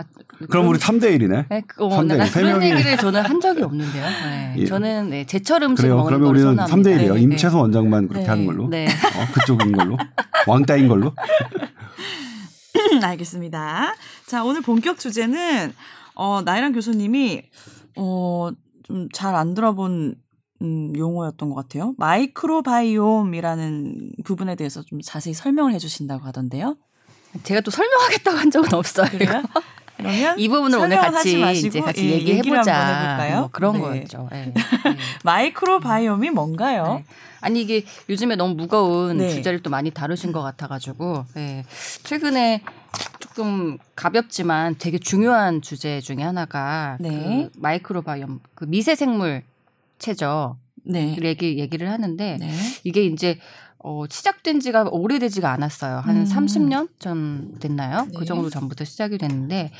[0.00, 0.04] 아,
[0.48, 1.46] 그럼 우리 3대 1이네.
[1.48, 4.04] 네, 그, 어, 삼대 나 일, 세 그런 명이- 얘기를 저는 한 적이 없는데요.
[4.04, 4.54] 네.
[4.58, 4.66] 예.
[4.66, 5.96] 저는 네, 제철 음식 그래요.
[5.96, 6.90] 먹는 그러면 걸 우리는 선호합니다.
[6.90, 7.14] 3대 1이에요.
[7.14, 8.28] 네, 임채소 원장만 그렇게 네.
[8.30, 8.68] 하는 걸로.
[8.68, 8.86] 네.
[8.86, 9.96] 어, 그쪽인 걸로.
[10.46, 11.12] 왕따인 걸로.
[13.02, 13.94] 알겠습니다.
[14.26, 15.72] 자, 오늘 본격 주제는
[16.14, 17.42] 어, 나이란 교수님이
[17.96, 18.50] 어,
[18.84, 20.14] 좀 잘 안 들어본
[20.62, 21.94] 음, 용어였던 것 같아요.
[21.96, 26.76] microbiome이라는 부분에 대해서 좀 자세히 설명을 해주신다고 하던데요.
[27.44, 29.06] 제가 또 설명하겠다고 한 적은 없어요.
[29.10, 29.42] 그래요?
[30.02, 33.28] 그러면 이 부분을 오늘 같이 마시고, 이제 같이 예, 얘기해 보자.
[33.38, 33.80] 뭐 그런 네.
[33.80, 34.28] 거였죠.
[34.32, 34.38] 예.
[34.38, 34.54] 예.
[35.24, 36.94] microbiome이 뭔가요?
[36.94, 37.04] 네.
[37.40, 39.30] 아니 이게 요즘에 너무 무거운 네.
[39.30, 41.64] 주제를 또 많이 다루신 것 같아가지고 예.
[42.02, 42.62] 최근에
[43.18, 47.08] 조금 가볍지만 되게 중요한 주제 중에 하나가 네.
[47.08, 49.42] 그 마이크로바이옴 그 미세생물
[49.98, 50.56] 체죠.
[50.82, 51.16] 네.
[51.22, 52.50] 얘기 얘기를 하는데 네.
[52.84, 53.38] 이게 이제
[53.82, 55.98] 어, 시작된 지가 오래되지가 않았어요.
[55.98, 56.24] 한 음.
[56.24, 58.04] 30년 전 됐나요?
[58.06, 58.12] 네.
[58.16, 59.72] 그 정도 전부터 시작이 됐는데,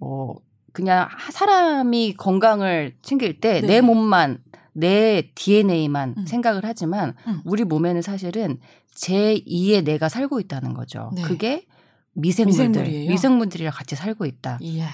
[0.00, 0.34] 어,
[0.72, 3.66] 그냥 하- 사람이 건강을 챙길 때 네.
[3.66, 4.38] 내 몸만,
[4.72, 6.26] 내 DNA만 음.
[6.26, 7.42] 생각을 하지만 음.
[7.44, 8.58] 우리 몸에는 사실은
[8.96, 11.10] 제2의 내가 살고 있다는 거죠.
[11.14, 11.22] 네.
[11.22, 11.66] 그게
[12.14, 13.10] 미생물들, 미생물이에요?
[13.10, 14.88] 미생물들이랑 같이 살고 있다는 이야.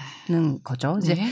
[0.63, 0.97] 거죠.
[1.01, 1.27] 이제 네.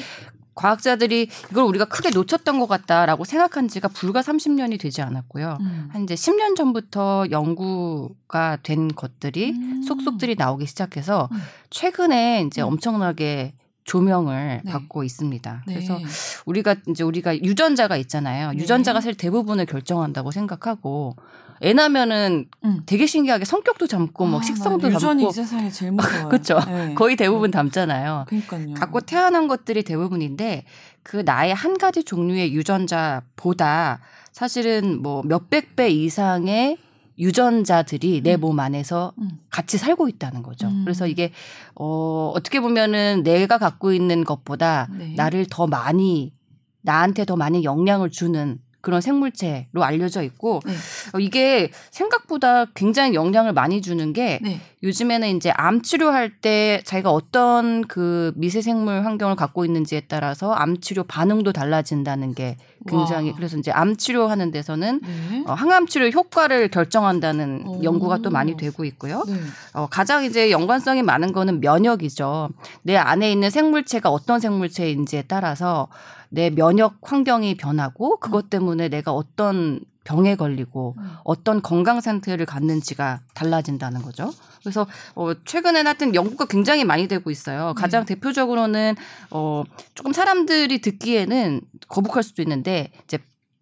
[0.57, 5.57] 과학자들이 이걸 우리가 크게 놓쳤던 것 같다라고 생각한 지가 불과 30년이 되지 않았고요.
[5.61, 5.89] 음.
[5.93, 9.83] 한 이제 10년 전부터 연구가 된 것들이 음.
[9.83, 11.37] 속속들이 나오기 시작해서 음.
[11.69, 12.67] 최근에 이제 음.
[12.67, 14.71] 엄청나게 조명을 네.
[14.71, 15.63] 받고 있습니다.
[15.65, 15.73] 네.
[15.73, 15.97] 그래서
[16.45, 18.51] 우리가 이제 우리가 유전자가 있잖아요.
[18.51, 18.57] 네.
[18.57, 21.15] 유전자가 사실 대부분을 결정한다고 생각하고
[21.63, 22.81] 애 낳으면은 음.
[22.85, 26.29] 되게 신기하게 성격도 담고 아, 뭐 식성도 나 유전이 이 세상에 제일 무서워요.
[26.29, 26.59] 그쵸.
[26.67, 26.93] 네.
[26.93, 28.25] 거의 대부분 담잖아요.
[28.27, 28.73] 그러니까요.
[28.75, 30.65] 갖고 태어난 것들이 대부분인데
[31.03, 36.77] 그 나의 한 가지 종류의 유전자보다 사실은 뭐 몇백 배 이상의
[37.19, 38.41] 유전자들이 내 음.
[38.41, 39.39] 몸 안에서 음.
[39.49, 40.67] 같이 살고 있다는 거죠.
[40.67, 40.83] 음.
[40.83, 41.31] 그래서 이게
[41.73, 45.13] 어 어떻게 보면은 내가 갖고 있는 것보다 네.
[45.15, 46.33] 나를 더 많이
[46.81, 50.71] 나한테 더 많이 영향을 주는 그런 생물체로 알려져 있고 네.
[51.12, 54.62] 어, 이게 생각보다 굉장히 영향을 많이 주는 게 네.
[54.82, 60.80] 요즘에는 이제 암 치료할 때 자기가 어떤 그 미세 생물 환경을 갖고 있는지에 따라서 암
[60.80, 62.56] 치료 반응도 달라진다는 게
[62.88, 63.36] 굉장히 와.
[63.36, 65.43] 그래서 이제 암 치료하는 데서는 네.
[65.45, 67.84] 어, 항암 치료 효과를 결정한다는 오.
[67.84, 69.26] 연구가 또 많이 되고 있고요.
[69.28, 69.34] 네.
[69.73, 72.52] 어, 가장 이제 연관성이 많은 거는 면역이죠.
[72.84, 75.89] 내 안에 있는 생물체가 어떤 생물체인지에 따라서
[76.29, 81.11] 내 면역 환경이 변하고 그것 때문에 내가 어떤 병에 걸리고 음.
[81.25, 84.31] 어떤 건강 상태를 갖는지가 달라진다는 거죠.
[84.61, 87.73] 그래서 어 최근에 하여튼 연구가 굉장히 많이 되고 있어요.
[87.75, 88.95] 가장 대표적으로는
[89.31, 89.63] 어
[89.95, 93.19] 조금 사람들이 듣기에는 거북할 수도 있는데 이제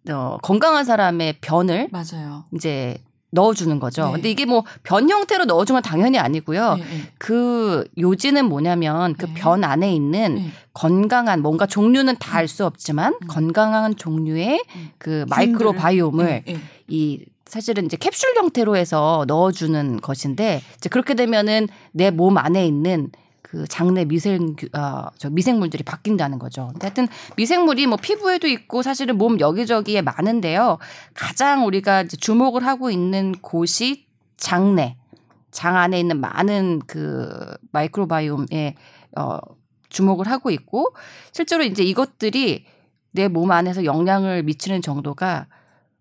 [0.08, 2.44] 어 건강한 사람의 변을 맞아요.
[2.54, 2.96] 이제
[3.36, 4.06] 넣어주는 거죠.
[4.06, 4.12] 네.
[4.14, 6.74] 근데 이게 뭐 변 형태로 넣어주면 당연히 아니고요.
[6.76, 7.00] 네, 네.
[7.18, 9.34] 그 요지는 뭐냐면 그 네.
[9.34, 10.50] 변 안에 있는 네.
[10.74, 13.26] 건강한 뭔가 종류는 다 알 수 없지만 음.
[13.28, 14.90] 건강한 종류의 음.
[14.98, 16.58] 그 마이크로 바이옴을 네, 네.
[16.88, 23.10] 이 사실은 이제 캡슐 형태로 해서 넣어주는 것인데 이제 그렇게 되면은 내 몸 안에 있는
[23.48, 26.70] 그 장내 미생 어저 미생물들이 바뀐다는 거죠.
[26.72, 27.06] 근데 하여튼
[27.36, 30.78] 미생물이 뭐 피부에도 있고 사실은 몸 여기저기에 많은데요.
[31.14, 34.06] 가장 우리가 이제 주목을 하고 있는 곳이
[34.36, 34.96] 장내
[35.52, 38.74] 장 안에 있는 많은 그 마이크로바이옴에
[39.16, 39.38] 어
[39.90, 40.92] 주목을 하고 있고
[41.30, 42.64] 실제로 이제 이것들이
[43.12, 45.46] 내 몸 안에서 영향을 미치는 정도가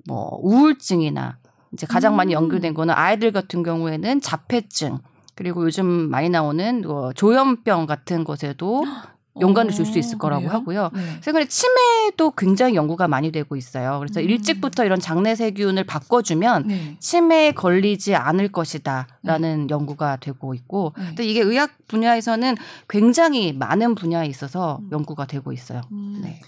[0.07, 1.37] 뭐 우울증이나
[1.73, 2.41] 이제 가장 많이 음.
[2.41, 4.97] 연결된 거는 아이들 같은 경우에는 자폐증
[5.35, 8.83] 그리고 요즘 많이 나오는 뭐 조현병 같은 것에도
[9.41, 10.47] 연관을 줄 수 있을 어, 거라고?
[10.47, 10.91] 하고요.
[10.93, 11.19] 네.
[11.19, 13.99] 최근에 치매도 굉장히 연구가 많이 되고 있어요.
[13.99, 14.29] 그래서 음.
[14.29, 16.95] 일찍부터 이런 장내 세균을 바꿔주면 네.
[16.99, 21.05] 치매에 걸리지 않을 것이다라는 연구가 되고 있고, 네.
[21.07, 22.55] 근데 이게 의학 분야에서는
[22.87, 24.89] 굉장히 많은 분야에 있어서 음.
[24.93, 25.81] 연구가 되고 있어요.
[25.91, 26.21] 음.
[26.23, 26.39] 네.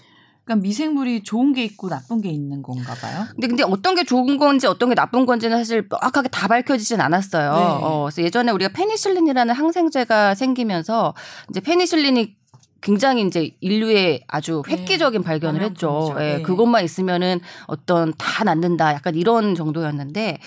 [0.48, 3.26] 그러니까 미생물이 좋은 게 있고 나쁜 게 있는 건가 봐요.
[3.32, 7.52] 근데 근데 어떤 게 좋은 건지 어떤 게 나쁜 건지는 사실 명확하게 다 밝혀지진 않았어요.
[7.52, 7.58] 네.
[7.60, 11.14] 어, 그래서 예전에 우리가 페니실린이라는 항생제가 생기면서
[11.50, 12.34] 이제 페니실린이
[12.80, 14.76] 굉장히 이제 인류의 아주 네.
[14.76, 16.14] 획기적인 발견을 했죠.
[16.18, 16.42] 예, 네.
[16.42, 20.38] 그것만 있으면은 어떤 다 낫는다 약간 이런 정도였는데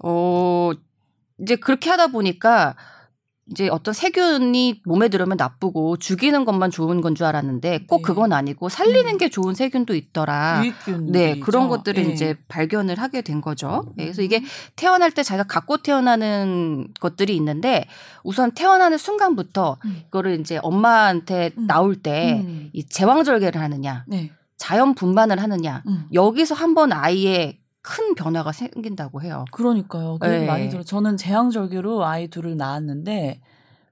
[0.00, 0.72] 어
[1.40, 2.76] 이제 그렇게 하다 보니까
[3.50, 8.02] 이제 어떤 세균이 몸에 들어오면 나쁘고 죽이는 것만 좋은 건 줄 알았는데 꼭 네.
[8.04, 9.18] 그건 아니고 살리는 음.
[9.18, 10.62] 게 좋은 세균도 있더라.
[10.62, 11.12] 유익균.
[11.12, 12.12] 네, 그런 것들을 네.
[12.12, 13.84] 이제 발견을 하게 된 거죠.
[13.96, 14.24] 네, 그래서 음.
[14.24, 14.42] 이게
[14.76, 17.86] 태어날 때 자기가 갖고 태어나는 것들이 있는데
[18.22, 20.02] 우선 태어나는 순간부터 음.
[20.06, 21.66] 이거를 이제 엄마한테 음.
[21.66, 22.70] 나올 때이 음.
[22.88, 24.30] 제왕절개를 하느냐, 네.
[24.56, 26.04] 자연 분반을 하느냐, 음.
[26.12, 29.44] 여기서 한번 아이의 큰 변화가 생긴다고 해요.
[29.52, 30.18] 그러니까요.
[30.20, 30.46] 그 네.
[30.46, 30.82] 많이 들어.
[30.82, 33.40] 저는 제왕절개로 아이 둘을 낳았는데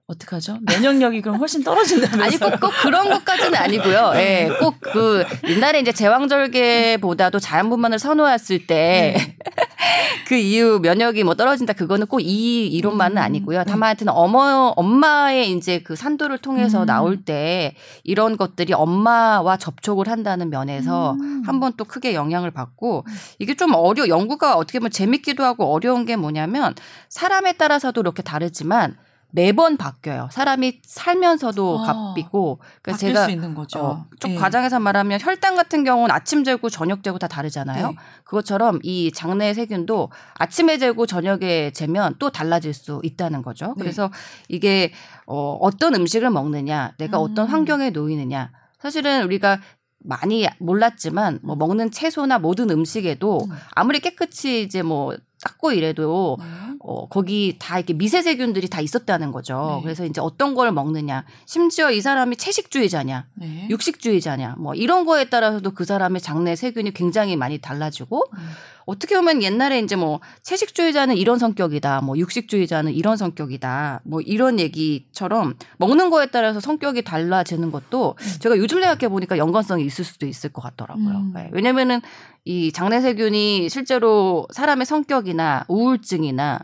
[0.09, 0.59] 어떡하죠?
[0.63, 2.23] 면역력이 그럼 훨씬 떨어진다면서요?
[2.25, 4.13] 아니 꼭, 꼭 그런 것까지는 아니고요.
[4.17, 9.15] 예, 꼭그 옛날에 이제 제왕절개보다도 자연분만을 선호했을 때
[10.27, 13.59] 그 이후 면역이 뭐 떨어진다 그거는 꼭 이 이론만은 음, 아니고요.
[13.59, 13.65] 네.
[13.67, 16.87] 다만 하여튼 어머 엄마의 이제 그 산도를 통해서 음.
[16.87, 21.43] 나올 때 이런 것들이 엄마와 접촉을 한다는 면에서 음.
[21.45, 23.05] 한번 또 크게 영향을 받고
[23.39, 26.75] 이게 좀 어려 연구가 어떻게 보면 재밌기도 하고 어려운 게 뭐냐면
[27.11, 28.97] 사람에 따라서도 이렇게 다르지만
[29.31, 30.29] 매번 바뀌어요.
[30.33, 33.79] 사람이 살면서도 아, 바뀌고 그래서 바뀔 제가 수 있는 거죠.
[33.79, 34.35] 어, 좀 예.
[34.37, 37.89] 과장해서 말하면 혈당 같은 경우는 아침 재고 저녁 재고 다 다르잖아요.
[37.89, 37.97] 네.
[38.25, 43.75] 그것처럼 이 장내 세균도 아침에 재고 저녁에 재면 또 달라질 수 있다는 거죠.
[43.77, 43.83] 네.
[43.83, 44.11] 그래서
[44.49, 44.93] 이게
[45.27, 47.53] 어, 어떤 음식을 먹느냐, 내가 어떤 음.
[47.53, 48.51] 환경에 놓이느냐.
[48.81, 49.61] 사실은 우리가
[49.99, 53.57] 많이 몰랐지만 뭐 먹는 채소나 모든 음식에도 음.
[53.75, 56.45] 아무리 깨끗이 이제 뭐 닦고 이래도 네.
[56.81, 59.77] 어, 거기 다 이렇게 미세 세균들이 다 있었다는 거죠.
[59.79, 59.83] 네.
[59.83, 63.67] 그래서 이제 어떤 걸 먹느냐, 심지어 이 사람이 채식주의자냐, 네.
[63.71, 68.39] 육식주의자냐, 뭐 이런 거에 따라서도 그 사람의 장내 세균이 굉장히 많이 달라지고 음.
[68.87, 75.57] 어떻게 보면 옛날에 이제 뭐 채식주의자는 이런 성격이다, 뭐 육식주의자는 이런 성격이다, 뭐 이런 얘기처럼
[75.77, 80.63] 먹는 거에 따라서 성격이 달라지는 것도 제가 요즘 생각해 보니까 연관성이 있을 수도 있을 것
[80.63, 81.17] 같더라고요.
[81.17, 81.33] 음.
[81.35, 82.01] 네, 왜냐면은
[82.47, 86.61] 이 장내 세균이 실제로 사람의 성격이나 우울증이나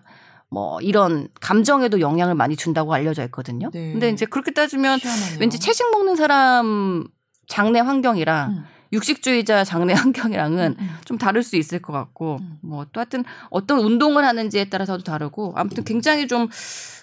[0.51, 3.71] 뭐 이런 감정에도 영향을 많이 준다고 알려져 있거든요.
[3.73, 3.93] 네.
[3.93, 5.39] 근데 이제 그렇게 따지면 희한하네요.
[5.41, 7.07] 왠지 채식 먹는 사람
[7.49, 8.65] 장내 환경이랑 음.
[8.93, 10.97] 육식주의자 장내 환경이랑은 음, 음.
[11.05, 12.59] 좀 다를 수 있을 것 같고 음.
[12.63, 16.49] 뭐또 하여튼 어떤 운동을 하는지에 따라서도 다르고 아무튼 굉장히 좀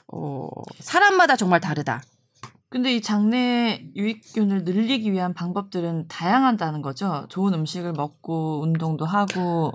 [0.07, 0.47] 어,
[0.79, 2.01] 사람마다 정말 다르다.
[2.69, 7.25] 근데 이 장내 유익균을 늘리기 위한 방법들은 다양하다는 거죠.
[7.27, 9.73] 좋은 음식을 먹고 운동도 하고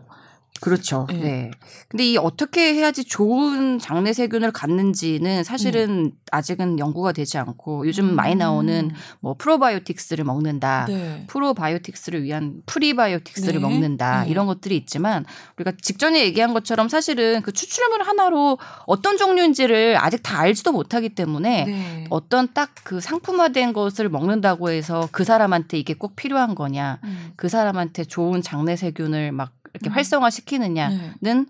[0.61, 1.07] 그렇죠.
[1.11, 1.17] 네.
[1.17, 1.51] 네.
[1.89, 8.35] 근데 이 어떻게 해야지 좋은 장내 세균을 갖는지는 사실은 아직은 연구가 되지 않고 요즘 많이
[8.35, 8.91] 나오는
[9.21, 10.87] 뭐 프로바이오틱스를 먹는다.
[10.89, 10.95] 음.
[10.95, 11.25] 네.
[11.27, 13.59] 프로바이오틱스를 위한 프리바이오틱스를 네.
[13.59, 14.31] 먹는다 네.
[14.31, 15.25] 이런 것들이 있지만
[15.57, 21.65] 우리가 직전에 얘기한 것처럼 사실은 그 추출물 하나로 어떤 종류인지를 아직 다 알지도 못하기 때문에
[21.65, 22.07] 네.
[22.11, 27.33] 어떤 딱 그 상품화된 것을 먹는다고 해서 그 사람한테 이게 꼭 필요한 거냐 음.
[27.35, 29.93] 그 사람한테 좋은 장내 세균을 막 이렇게 음.
[29.93, 31.45] 활성화시키느냐는 네.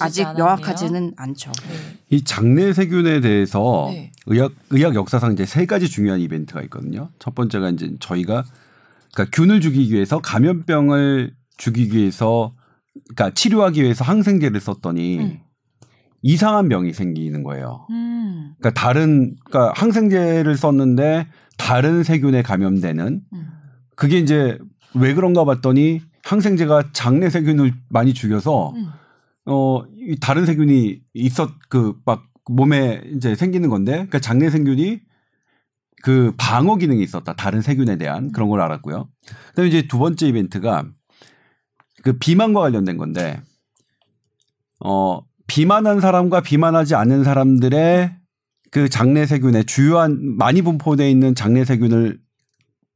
[0.00, 0.44] 아직 않았네요.
[0.44, 1.52] 명확하지는 않죠.
[1.52, 1.98] 네.
[2.10, 4.12] 이 장내 세균에 대해서 네.
[4.26, 7.10] 의학 의학 역사상 이제 세 가지 중요한 이벤트가 있거든요.
[7.18, 8.44] 첫 번째가 이제 저희가
[9.12, 12.54] 그러니까 균을 죽이기 위해서 감염병을 죽이기 위해서
[13.14, 15.40] 그러니까 치료하기 위해서 항생제를 썼더니 음.
[16.22, 17.86] 이상한 병이 생기는 거예요.
[17.90, 18.54] 음.
[18.58, 23.48] 그러니까 다른 그러니까 항생제를 썼는데 다른 세균에 감염되는 음.
[23.94, 24.58] 그게 이제
[24.94, 28.86] 왜 그런가 봤더니 항생제가 장내 세균을 많이 죽여서 음.
[29.46, 35.00] 어, 이 다른 세균이 있었, 그, 막, 몸에 이제 생기는 건데, 그러니까 장내 세균이
[36.02, 37.34] 그 방어 기능이 있었다.
[37.34, 39.08] 다른 세균에 대한 그런 걸 알았고요.
[39.48, 40.84] 그 다음에 이제 두 번째 이벤트가
[42.02, 43.40] 그 비만과 관련된 건데,
[44.80, 48.16] 어, 비만한 사람과 비만하지 않은 사람들의
[48.70, 52.18] 그 장내 세균의 주요한, 많이 분포되어 있는 장내 세균을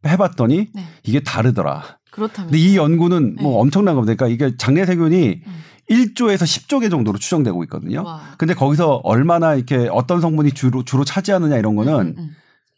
[0.07, 0.83] 해봤더니 네.
[1.03, 1.99] 이게 다르더라.
[2.14, 2.50] 그렇다면.
[2.50, 3.59] 근데 이 연구는 뭐 네.
[3.59, 4.14] 엄청난 겁니다.
[4.14, 5.53] 그러니까 이게 장내 세균이 음.
[5.90, 8.05] 1조에서 10조 개 정도로 추정되고 있거든요.
[8.05, 8.20] 와.
[8.38, 12.37] 근데 거기서 얼마나 이렇게 어떤 성분이 주로 주로 차지하느냐 이런 거는 음, 음,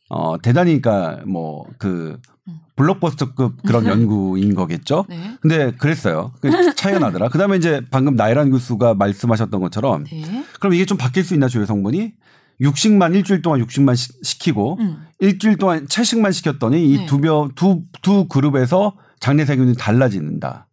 [0.09, 2.19] 어 대단히 그러니까 뭐그
[2.49, 2.61] 음.
[2.77, 5.05] 블록버스터급 그런 연구인 거겠죠.
[5.11, 5.11] 음.
[5.11, 5.37] 네.
[5.41, 6.33] 근데 그랬어요.
[6.41, 7.29] 그 차이가 나더라.
[7.29, 10.45] 그다음에 이제 방금 나이란 교수가 말씀하셨던 것처럼 네.
[10.59, 12.15] 그럼 이게 좀 바뀔 수 있나 주요 성분이
[12.61, 15.07] 육식만 일주일 동안 육식만 시, 시키고 음.
[15.21, 16.83] 일주일 동안 채식만 시켰더니 네.
[16.83, 20.67] 이 두두두 두 그룹에서 장내 세균이 달라지는다.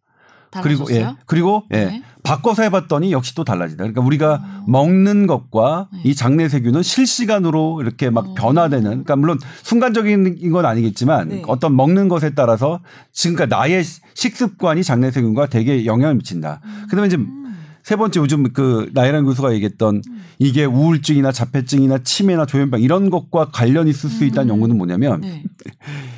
[0.62, 1.16] 그리고 예 달라졌어요?
[1.26, 2.02] 그리고 예 네.
[2.22, 3.84] 바꿔서 해봤더니 역시 또 달라진다.
[3.84, 4.64] 그러니까 우리가 어.
[4.66, 6.00] 먹는 것과 네.
[6.04, 8.34] 이 장내 세균은 실시간으로 이렇게 막 어.
[8.34, 8.82] 변화되는.
[8.84, 11.42] 그러니까 물론 순간적인 건 아니겠지만 네.
[11.46, 12.80] 어떤 먹는 것에 따라서
[13.12, 16.60] 지금까 그러니까 나의 식습관이 장내 세균과 되게 영향을 미친다.
[16.88, 17.44] 그다음에 이제 음.
[17.82, 20.02] 세 번째 요즘 그 나이란 교수가 얘기했던
[20.38, 24.54] 이게 우울증이나 자폐증이나 치매나 조현병 이런 것과 관련이 있을 수 있다는 음.
[24.54, 25.42] 연구는 뭐냐면 네.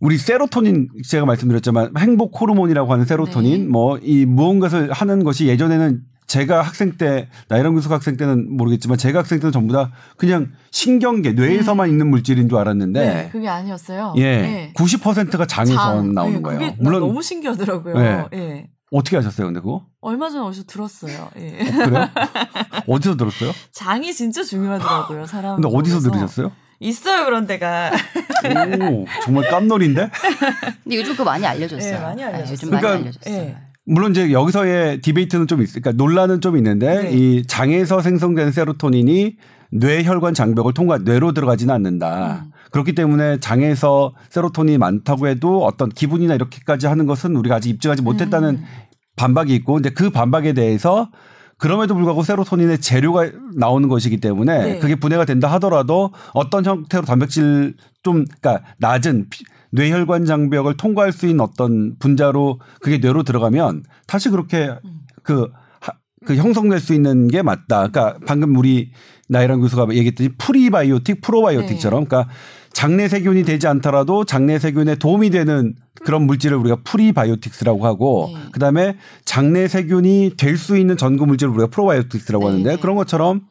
[0.00, 3.68] 우리 세로토닌 제가 말씀드렸지만 행복 호르몬이라고 하는 세로토닌 네.
[3.68, 9.40] 뭐이 무언가를 하는 것이 예전에는 제가 학생 때 나이런 교수 학생 때는 모르겠지만 제가 학생
[9.40, 14.14] 때는 전부 다 그냥 신경계 뇌에서만 있는 물질인 줄 알았는데 네, 그게 아니었어요.
[14.16, 14.72] 예 네.
[14.76, 16.14] 90%가 장에서 장.
[16.14, 16.74] 나오는 네, 거예요.
[16.78, 17.94] 물론 너무 신기하더라고요.
[17.98, 18.24] 네.
[18.34, 18.70] 예.
[18.92, 19.86] 어떻게 하셨어요, 근데 그거?
[20.00, 21.28] 얼마 전에 어디서 들었어요.
[21.36, 21.58] 예.
[21.64, 22.08] 그래요?
[22.88, 23.52] 어디서 들었어요?
[23.72, 25.26] 장이 진짜 중요하더라고요.
[25.26, 25.60] 사람.
[25.60, 26.00] 근데 어디서.
[26.00, 26.50] 들으셨어요?
[26.80, 27.92] 있어요 그런 데가.
[28.80, 30.10] 오, 정말 깜놀인데?
[30.82, 31.92] 근데 요즘 그거 많이 알려졌어요.
[31.92, 32.52] 네, 많이 알려졌어요.
[32.52, 33.34] 요즘 많이 그러니까 알려졌어요.
[33.34, 33.56] 예.
[33.84, 37.10] 물론 이제 여기서의 디베이트는 좀 있, 그러니까 논란은 좀 있는데 네.
[37.12, 39.36] 이 장에서 생성된 세로토닌이
[39.72, 42.44] 뇌 혈관 장벽을 통과 뇌로 들어가지는 않는다.
[42.46, 42.50] 음.
[42.72, 48.48] 그렇기 때문에 장에서 세로토닌이 많다고 해도 어떤 기분이나 이렇게까지 하는 것은 우리가 아직 입증하지 못했다는
[48.48, 48.64] 음.
[49.16, 51.10] 반박이 있고 근데 그 반박에 대해서
[51.60, 54.78] 그럼에도 불구하고 세로토닌의 재료가 나오는 것이기 때문에 네.
[54.78, 61.26] 그게 분해가 된다 하더라도 어떤 형태로 단백질 좀 그러니까 낮은 피- 뇌혈관 장벽을 통과할 수
[61.26, 64.70] 있는 어떤 분자로 그게 뇌로 들어가면 다시 그렇게
[65.22, 65.50] 그,
[65.80, 65.92] 하-
[66.24, 67.88] 그 형성될 수 있는 게 맞다.
[67.88, 68.90] 그러니까 방금 우리
[69.28, 72.32] 나이란 교수가 얘기했듯이 prebiotic, probiotic처럼 그러니까
[72.72, 78.40] 장내 세균이 되지 않더라도 장내 세균에 도움이 되는 그런 물질을 우리가 prebiotics라고 하고 네.
[78.52, 82.50] 그다음에 장내 세균이 될 수 있는 전구 물질을 우리가 probiotics라고 네.
[82.50, 83.42] 하는데 그런 것처럼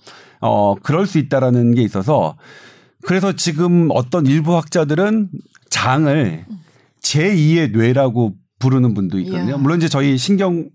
[0.42, 2.38] 어 그럴 수 있다라는 게 있어서
[3.04, 5.30] 그래서 지금 어떤 일부 학자들은
[5.70, 6.46] 장을
[7.04, 9.58] 제2의 뇌라고 부르는 분도 있거든요.
[9.58, 10.70] 물론 이제 저희 신경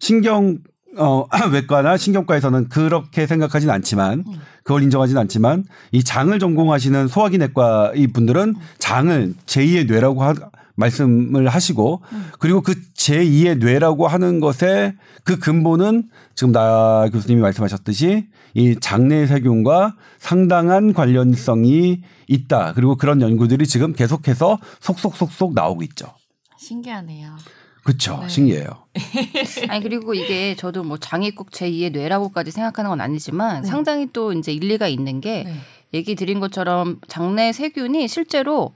[0.00, 0.58] 신경
[0.96, 4.24] 어 외과나 신경과에서는 그렇게 생각하진 않지만
[4.64, 10.34] 그걸 인정하진 않지만 이 장을 전공하시는 소화기 내과 이 분들은 장을 제2의 뇌라고 하,
[10.74, 12.02] 말씀을 하시고
[12.38, 19.96] 그리고 그 제2의 뇌라고 하는 것의 그 근본은 지금 나 교수님이 말씀하셨듯이 이 장내 세균과
[20.18, 22.72] 상당한 관련성이 있다.
[22.74, 26.06] 그리고 그런 연구들이 지금 계속해서 속속속속 나오고 있죠.
[26.58, 27.36] 신기하네요.
[27.84, 28.18] 그렇죠.
[28.20, 28.28] 네.
[28.28, 28.66] 신기해요.
[29.68, 33.68] 아니 그리고 이게 저도 뭐꼭 제2의 뇌라고까지 생각하는 건 아니지만 네.
[33.68, 35.54] 상당히 또 이제 일리가 있는 게 네.
[35.94, 38.72] 얘기 드린 것처럼 장내 세균이 실제로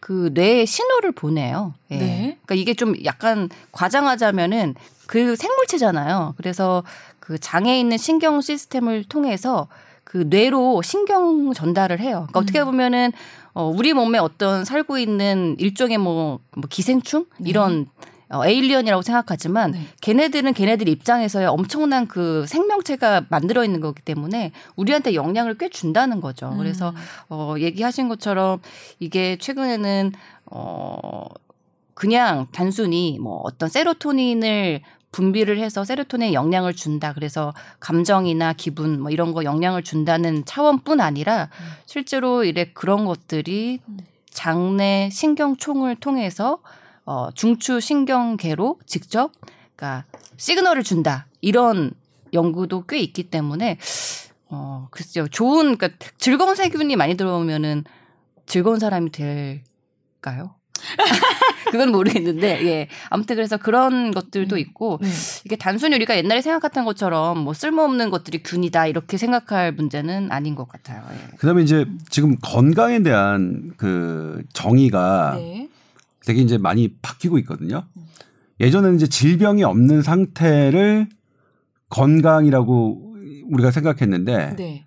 [0.00, 1.74] 그 뇌에 신호를 보내요.
[1.90, 1.96] 예.
[1.96, 2.38] 네.
[2.44, 4.74] 그러니까 이게 좀 약간 과장하자면은
[5.06, 6.34] 그 생물체잖아요.
[6.36, 6.84] 그래서
[7.18, 9.68] 그 장에 있는 신경 시스템을 통해서
[10.04, 12.26] 그 뇌로 신경 전달을 해요.
[12.28, 12.66] 그러니까 어떻게 음.
[12.66, 13.12] 보면은
[13.52, 17.50] 어 우리 몸에 어떤 살고 있는 일종의 뭐, 뭐 기생충 네.
[17.50, 17.86] 이런
[18.28, 19.86] 어, 에일리언이라고 생각하지만 네.
[20.00, 26.48] 걔네들은 걔네들 입장에서의 엄청난 그 생명체가 만들어 있는 거기 때문에 우리한테 영향을 꽤 준다는 거죠.
[26.48, 26.58] 음.
[26.58, 26.92] 그래서
[27.28, 28.60] 어 얘기하신 것처럼
[28.98, 30.12] 이게 최근에는
[30.46, 31.26] 어
[31.94, 34.80] 그냥 단순히 뭐 어떤 세로토닌을
[35.12, 37.12] 분비를 해서 세로토닌에 영향을 준다.
[37.14, 41.48] 그래서 감정이나 기분 뭐 이런 거 영향을 준다는 차원뿐 아니라
[41.86, 43.80] 실제로 이래 그런 것들이
[44.30, 46.58] 장내 신경총을 통해서
[47.06, 49.32] 어 중추 신경계로 직접
[49.76, 50.04] 그러니까
[50.36, 51.26] 시그널을 준다.
[51.40, 51.92] 이런
[52.34, 53.78] 연구도 꽤 있기 때문에
[54.48, 55.28] 어 글쎄요.
[55.28, 57.84] 좋은 그러니까 즐거운 세균이 많이 들어오면은
[58.46, 60.54] 즐거운 사람이 될까요?
[61.70, 65.08] 그건 모르겠는데 예 아무튼 그래서 그런 것들도 있고 네.
[65.44, 70.68] 이게 단순히 우리가 옛날에 생각했던 것처럼 뭐 쓸모없는 것들이 균이다 이렇게 생각할 문제는 아닌 것
[70.68, 71.02] 같아요.
[71.12, 71.36] 예.
[71.36, 75.68] 그다음에 이제 지금 건강에 대한 그 정의가 네.
[76.26, 77.84] 되게 이제 많이 바뀌고 있거든요.
[78.60, 81.08] 예전에는 이제 질병이 없는 상태를
[81.88, 83.14] 건강이라고
[83.50, 84.86] 우리가 생각했는데 네.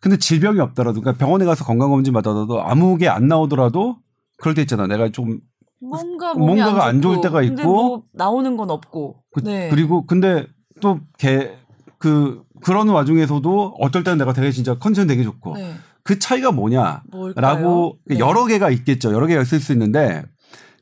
[0.00, 3.96] 근데 질병이 없더라도 그러니까 병원에 가서 건강검진 받아도 아무 게 안 나오더라도
[4.38, 4.86] 그럴 때 있잖아.
[4.86, 5.40] 내가 좀
[5.80, 7.62] 뭔가 뭔가가 안 좋을 좋고, 때가 있고.
[7.64, 9.24] 뭐 나오는 건 없고.
[9.32, 9.70] 그, 네.
[9.74, 10.46] 리고 근데
[10.80, 15.74] 또개그 그런 와중에서도 어떨 때는 내가 되게 진짜 컨디션 되게 좋고 네.
[16.04, 17.92] 그 차이가 뭐냐라고 뭘까요?
[18.06, 18.18] 네.
[18.18, 19.12] 여러 개가 있겠죠.
[19.12, 20.22] 여러 개가 있을 수 있는데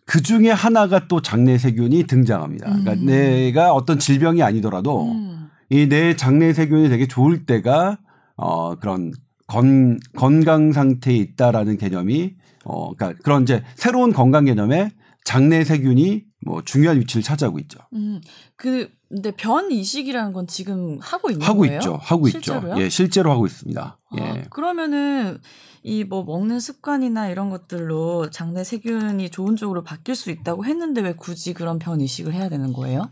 [0.06, 2.66] 그 중에 하나가 또 장내 세균이 등장합니다.
[2.66, 3.06] 그러니까 음.
[3.06, 5.48] 내가 어떤 질병이 아니더라도 음.
[5.68, 7.98] 이내 장내 세균이 되게 좋을 때가
[8.36, 9.12] 어 그런
[9.48, 12.34] 건 건강 상태에 있다라는 개념이
[12.64, 14.90] 어 그러니까 그런 이제 새로운 건강 개념에
[15.24, 17.78] 장내 세균이 뭐 중요한 위치를 차지하고 있죠.
[17.92, 18.20] 음.
[18.56, 21.76] 그 근데 변 이식이라는 건 지금 하고 있는 하고 거예요?
[21.76, 21.98] 있죠.
[22.00, 22.72] 하고 실제로요?
[22.74, 22.82] 있죠.
[22.82, 23.98] 예, 실제로 하고 있습니다.
[24.10, 24.44] 아, 예.
[24.50, 25.38] 그러면은
[25.82, 31.12] 이 뭐 먹는 습관이나 이런 것들로 장내 세균이 좋은 쪽으로 바뀔 수 있다고 했는데 왜
[31.12, 33.08] 굳이 그런 변 이식을 해야 되는 거예요?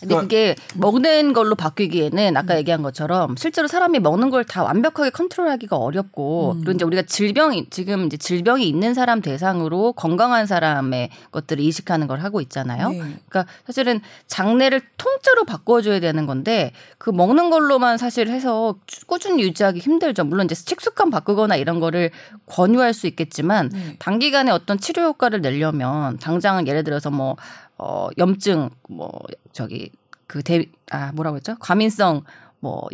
[0.00, 5.76] 근데 그게 먹는 걸로 바뀌기에는 아까 얘기한 것처럼 실제로 사람이 먹는 걸 다 완벽하게 컨트롤하기가
[5.76, 6.60] 어렵고 음.
[6.60, 12.20] 그리고 이제 우리가 질병이 지금 이제 질병이 있는 사람 대상으로 건강한 사람의 것들을 이식하는 걸
[12.20, 12.90] 하고 있잖아요.
[12.90, 12.98] 네.
[13.28, 18.76] 그러니까 사실은 장내를 통째로 바꿔줘야 되는 건데 그 먹는 걸로만 사실 해서
[19.06, 20.24] 꾸준히 유지하기 힘들죠.
[20.24, 22.10] 물론 이제 식습관 바꾸거나 이런 거를
[22.46, 23.96] 권유할 수 있겠지만 네.
[23.98, 27.36] 단기간에 어떤 치료 효과를 내려면 당장 예를 들어서 뭐
[27.78, 29.12] 어, 염증 뭐
[29.52, 29.90] 저기
[30.26, 31.56] 그대아 뭐라고 했죠?
[31.58, 32.22] 과민성
[32.60, 32.88] 뭐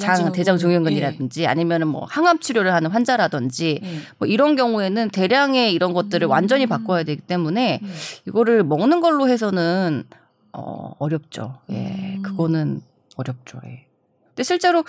[0.00, 3.86] 장 대장 종양근이라든지 아니면은 뭐 항암 치료를 하는 환자라든지 예.
[3.88, 3.98] 예.
[4.18, 6.30] 뭐 이런 경우에는 대량의 이런 것들을 음.
[6.30, 7.94] 완전히 바꿔야 되기 때문에 음.
[8.26, 10.04] 이거를 먹는 걸로 해서는
[10.52, 11.60] 어 어렵죠.
[11.70, 12.16] 예.
[12.16, 12.22] 음.
[12.22, 12.82] 그거는
[13.14, 13.60] 어렵죠.
[13.64, 13.86] 예.
[14.28, 14.84] 근데 실제로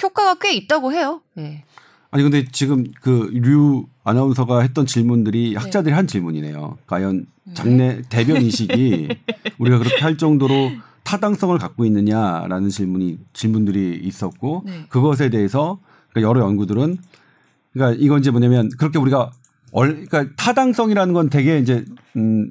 [0.00, 1.20] 효과가 꽤 있다고 해요.
[1.38, 1.64] 예.
[2.10, 4.92] 아니 근데 지금 그 류 아나운서가 했던 네.
[4.92, 6.78] 질문들이 학자들이 한 질문이네요.
[6.86, 9.08] 과연 장내 대변 이식이
[9.58, 10.70] 우리가 그렇게 할 정도로
[11.04, 14.84] 타당성을 갖고 있느냐라는 질문이 질문들이 있었고 네.
[14.88, 15.78] 그것에 대해서
[16.10, 16.96] 그러니까 여러 연구들은
[17.72, 19.30] 그러니까 이건 이제 뭐냐면 그렇게 우리가
[19.72, 21.84] 얼 그러니까 타당성이라는 건 되게 이제
[22.16, 22.50] 음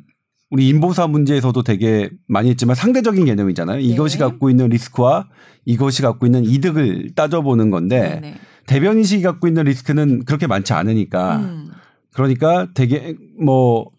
[0.49, 3.79] 우리 인보사 문제에서도 되게 많이 했지만 상대적인 개념이잖아요.
[3.81, 5.27] 이것이 갖고 있는 리스크와
[5.65, 8.35] 이것이 갖고 있는 이득을 따져보는 건데.
[8.69, 11.71] 대변 인식이 갖고 있는 리스크는 그렇게 많지 않으니까 음.
[12.13, 13.89] 그러니까 되게 뭐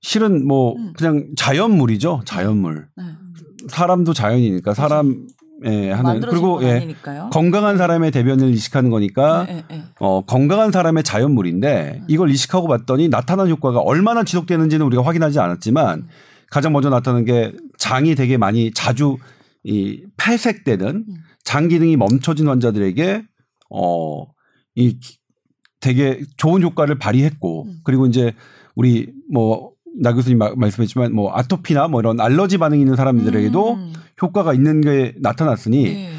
[0.00, 0.92] 실은 뭐 음.
[0.96, 2.22] 그냥 자연물이죠.
[2.24, 2.86] 자연물.
[2.96, 3.04] 네.
[3.68, 6.70] 사람도 자연이니까 사람의 하는 만들어진 그리고 건 예.
[6.76, 7.30] 아니니까요.
[7.32, 9.84] 건강한 사람의 대변을 이식하는 거니까 네, 네, 네.
[9.98, 16.06] 어 건강한 사람의 자연물인데 이걸 이식하고 봤더니 나타난 효과가 얼마나 지속되는지는 우리가 확인하지 않았지만
[16.48, 19.16] 가장 먼저 나타난 게 장이 되게 많이 자주
[19.64, 21.06] 이 폐색되는
[21.42, 23.24] 장 기능이 멈춰진 환자들에게
[23.70, 24.26] 어
[24.76, 24.98] 이
[25.80, 28.32] 되게 좋은 효과를 발휘했고 그리고 이제
[28.74, 33.92] 우리 뭐 나 교수님 마- 말씀했지만 뭐 아토피나 뭐 이런 알러지 반응이 있는 사람들에게도 음.
[34.22, 36.12] 효과가 있는 게 나타났으니 네.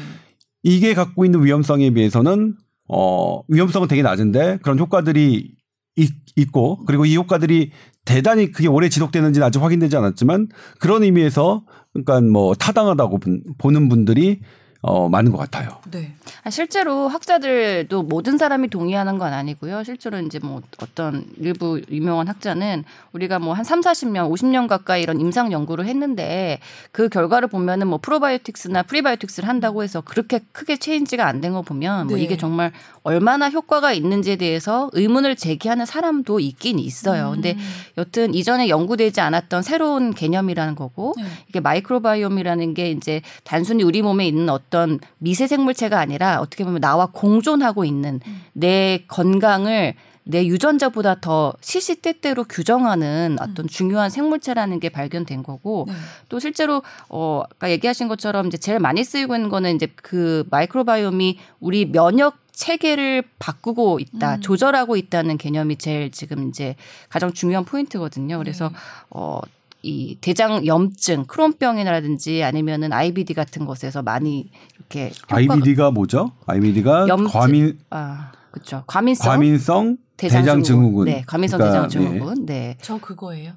[0.62, 2.54] 이게 갖고 있는 위험성에 비해서는
[2.88, 5.52] 어 위험성은 되게 낮은데 그런 효과들이
[5.96, 7.70] 있, 있고 그리고 이 효과들이
[8.04, 10.48] 대단히 그게 오래 지속되는지는 아직 확인되지 않았지만
[10.78, 14.40] 그런 의미에서 그러니까 뭐 타당하다고 분- 보는 분들이
[14.82, 15.78] 어 많은 것 같아요.
[15.90, 16.14] 네.
[16.44, 19.84] 아, 실제로 학자들도 모든 사람이 동의하는 건 아니고요.
[19.84, 22.82] 실제로 이제 뭐 어떤 일부 유명한 학자는
[23.12, 26.58] 우리가 뭐한 3, 40년, 50년 가까이 이런 임상 연구를 했는데
[26.90, 32.08] 그 결과를 보면은 뭐 probiotics나 prebiotics를 한다고 해서 그렇게 크게 change가 안 된 거 보면
[32.08, 32.22] 뭐 네.
[32.24, 32.72] 이게 정말
[33.04, 37.30] 얼마나 효과가 있는지에 대해서 의문을 제기하는 사람도 있긴 있어요.
[37.34, 37.56] 근데
[37.98, 41.24] 여튼 이전에 연구되지 않았던 새로운 개념이라는 거고 네.
[41.48, 47.06] 이게 microbiome이라는 게 이제 단순히 우리 몸에 있는 어떤 미세 생물체가 아니라 어떻게 보면 나와
[47.06, 48.20] 공존하고 있는
[48.52, 55.94] 내 건강을 내 유전자보다 더 시시때때로 규정하는 어떤 중요한 생물체라는 게 발견된 거고 네.
[56.28, 61.38] 또 실제로 어 아까 얘기하신 것처럼 이제 제일 많이 쓰이고 있는 거는 이제 그 microbiome이
[61.58, 64.40] 우리 면역 체계를 바꾸고 있다, 음.
[64.40, 66.76] 조절하고 있다는 개념이 제일 지금 이제
[67.08, 68.38] 가장 중요한 포인트거든요.
[68.38, 68.74] 그래서 네.
[69.10, 69.40] 어,
[69.82, 76.32] 이 대장 염증, 크론병이라든지 아니면은 IBD 같은 것에서 많이 이렇게 IBD가 뭐죠?
[76.46, 77.26] IBD가 염증.
[77.28, 78.84] 과민 아, 그렇죠.
[78.86, 81.06] 과민성 과민성 대장, 증후군.
[81.06, 82.46] 네, 과민성 그러니까, 대장 증후군.
[82.46, 82.76] 네.
[82.80, 83.54] 저 그거예요.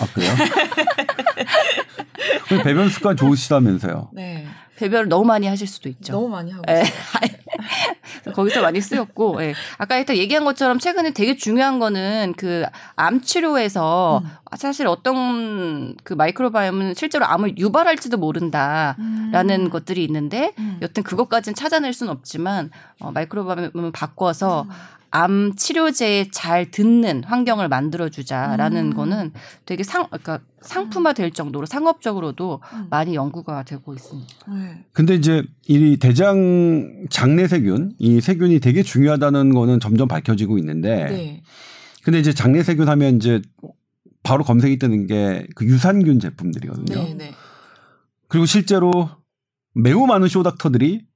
[0.00, 0.32] 아 그래요?
[2.62, 4.10] 배변 습관 좋으시다면서요?
[4.12, 4.46] 네.
[4.76, 6.12] 배변을 너무 많이 하실 수도 있죠.
[6.12, 6.82] 너무 많이 하고 예.
[6.82, 6.92] 있어요.
[8.34, 9.54] 거기서 많이 쓰였고, 예.
[9.78, 12.64] 아까 일단 얘기한 것처럼 최근에 되게 중요한 거는 그
[12.96, 14.30] 암 치료에서 음.
[14.56, 19.70] 사실 어떤 그 microbiome은 실제로 암을 유발할지도 모른다라는 음.
[19.70, 20.78] 것들이 있는데 음.
[20.82, 22.70] 여튼 그것까지는 찾아낼 수는 없지만
[23.00, 24.70] 어, 마이크로바이옴을 바꿔서 음.
[25.16, 28.94] 암 치료제에 잘 듣는 환경을 만들어 주자라는 음.
[28.94, 29.32] 거는
[29.64, 32.86] 되게 상 그러니까 상품화 될 정도로 상업적으로도 음.
[32.90, 34.28] 많이 연구가 되고 있습니다.
[34.52, 34.84] 네.
[34.92, 41.42] 근데 이제 이 대장 장내 세균, 이 세균이 되게 중요하다는 거는 점점 밝혀지고 있는데, 네.
[42.02, 43.40] 근데 이제 장내 세균 하면 이제
[44.22, 46.94] 바로 검색이 뜨는 게 그 유산균 제품들이거든요.
[46.94, 47.14] 네.
[47.14, 47.30] 네.
[48.28, 49.08] 그리고 실제로
[49.74, 51.06] 매우 많은 쇼닥터들이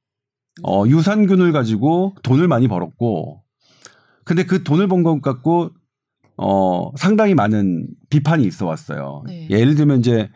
[0.63, 3.43] 어, 유산균을 가지고 돈을 많이 벌었고,
[4.31, 5.71] 근데 그 돈을 번 것 갖고
[6.37, 9.25] 어, 상당히 많은 비판이 있어 왔어요.
[9.27, 9.49] 네.
[9.51, 10.31] 예를 들면 이제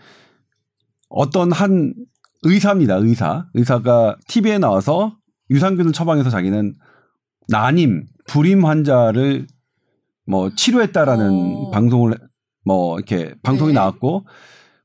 [1.08, 1.94] 어떤 한
[2.42, 2.96] 의사입니다.
[2.96, 3.46] 의사.
[3.54, 5.16] 의사가 TV에 나와서
[5.50, 6.74] 유산균을 처방해서 자기는
[7.46, 9.46] 난임, 불임 환자를
[10.26, 11.70] 뭐 치료했다라는 어.
[11.70, 12.18] 방송을
[12.64, 13.74] 뭐 이렇게 방송이 네.
[13.74, 14.26] 나왔고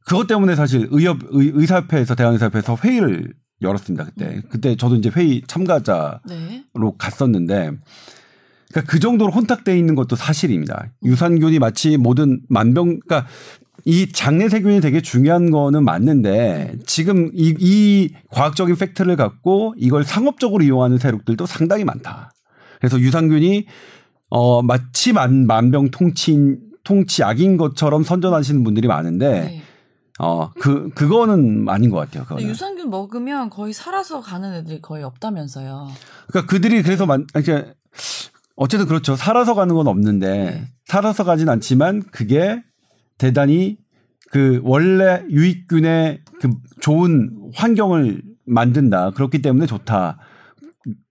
[0.06, 3.34] 그것 때문에 사실 의협 의, 의사협회에서 대한의사협회에서 회의를
[3.64, 4.06] 열었습니다.
[4.06, 4.26] 그때.
[4.36, 4.42] 음.
[4.52, 6.64] 그때 저도 이제 회의 참가자 네.
[6.76, 7.72] 로 갔었는데
[8.72, 10.88] 그러니까 그 정도로 혼탁돼 있는 것도 사실입니다.
[11.04, 13.28] 유산균이 마치 모든 만병 그러니까
[13.86, 20.64] 이 장내 세균이 되게 중요한 거는 맞는데 지금 이, 이 과학적인 팩트를 갖고 이걸 상업적으로
[20.64, 22.32] 이용하는 세력들도 상당히 많다.
[22.80, 23.66] 그래서 유산균이
[24.30, 29.62] 어 마치 만, 만병 통치인 통치약인 것처럼 선전하시는 분들이 많은데 네.
[30.20, 32.24] 어 그 그거는 아닌 것 같아요.
[32.26, 32.48] 그거는.
[32.48, 35.90] 유산균 먹으면 거의 살아서 가는 애들이 거의 없다면서요.
[36.28, 37.74] 그러니까 그들이 그래서 만 그러니까
[38.60, 39.16] 어쨌든 그렇죠.
[39.16, 40.68] 살아서 가는 건 없는데 네.
[40.86, 42.62] 살아서 가진 않지만 그게
[43.18, 43.78] 대단히
[44.32, 46.50] 그 원래 유익균의 그
[46.82, 49.12] 좋은 환경을 만든다.
[49.12, 50.18] 그렇기 때문에 좋다.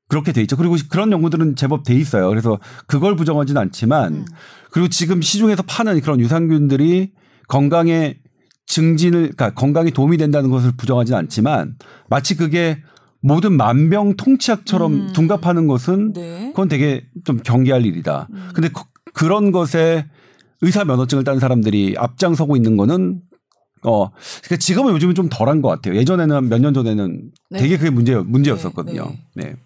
[0.09, 0.59] 그렇게 돼 있죠.
[0.59, 2.29] 그리고 그런 연구들은 제법 돼 있어요.
[2.29, 4.25] 그래서 그걸 부정하지는 않지만 음.
[4.71, 7.13] 그리고 지금 시중에서 파는 그런 유산균들이
[7.49, 8.19] 건강에
[8.67, 11.77] 증진을 그러니까 건강에 도움이 된다는 것을 부정하지는 않지만
[12.11, 12.83] 마치 그게
[13.21, 15.13] 모든 만병 통치약처럼 음.
[15.13, 16.49] 둔갑하는 것은 네.
[16.51, 18.29] 그건 되게 좀 경계할 일이다.
[18.31, 18.49] 음.
[18.55, 20.07] 근데 그, 그런 것에
[20.61, 23.21] 의사 면허증을 딴 사람들이 앞장서고 있는 거는
[23.85, 25.95] 어 그러니까 지금은 요즘은 좀 덜한 것 같아요.
[25.97, 27.59] 예전에는 몇 년 전에는 네.
[27.61, 29.05] 되게 그게 문제 문제였었거든요.
[29.05, 29.45] 네, 네.
[29.51, 29.57] 네,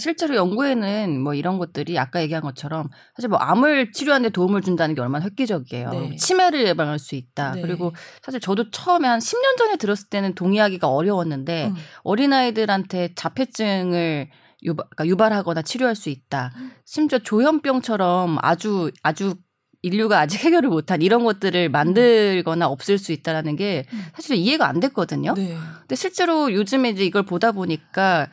[0.00, 5.00] 실제로 연구에는 뭐 이런 것들이 아까 얘기한 것처럼 사실 뭐 암을 치료하는데 도움을 준다는 게
[5.00, 5.90] 얼마나 획기적이에요.
[5.90, 6.16] 네.
[6.16, 7.52] 치매를 예방할 수 있다.
[7.52, 7.62] 네.
[7.62, 11.74] 그리고 사실 저도 처음에 한 10년 전에 들었을 때는 동의하기가 어려웠는데 음.
[12.02, 14.28] 어린아이들한테 자폐증을
[14.64, 16.52] 유발, 그러니까 유발하거나 치료할 수 있다.
[16.84, 19.36] 심지어 조현병처럼 아주 아주
[19.82, 24.04] 인류가 아직 해결을 못한 이런 것들을 만들거나 없앨 수 있다라는 게 음.
[24.14, 25.34] 사실 이해가 안 됐거든요.
[25.34, 25.56] 네.
[25.80, 28.28] 근데 실제로 요즘에 이제 이걸 보다 보니까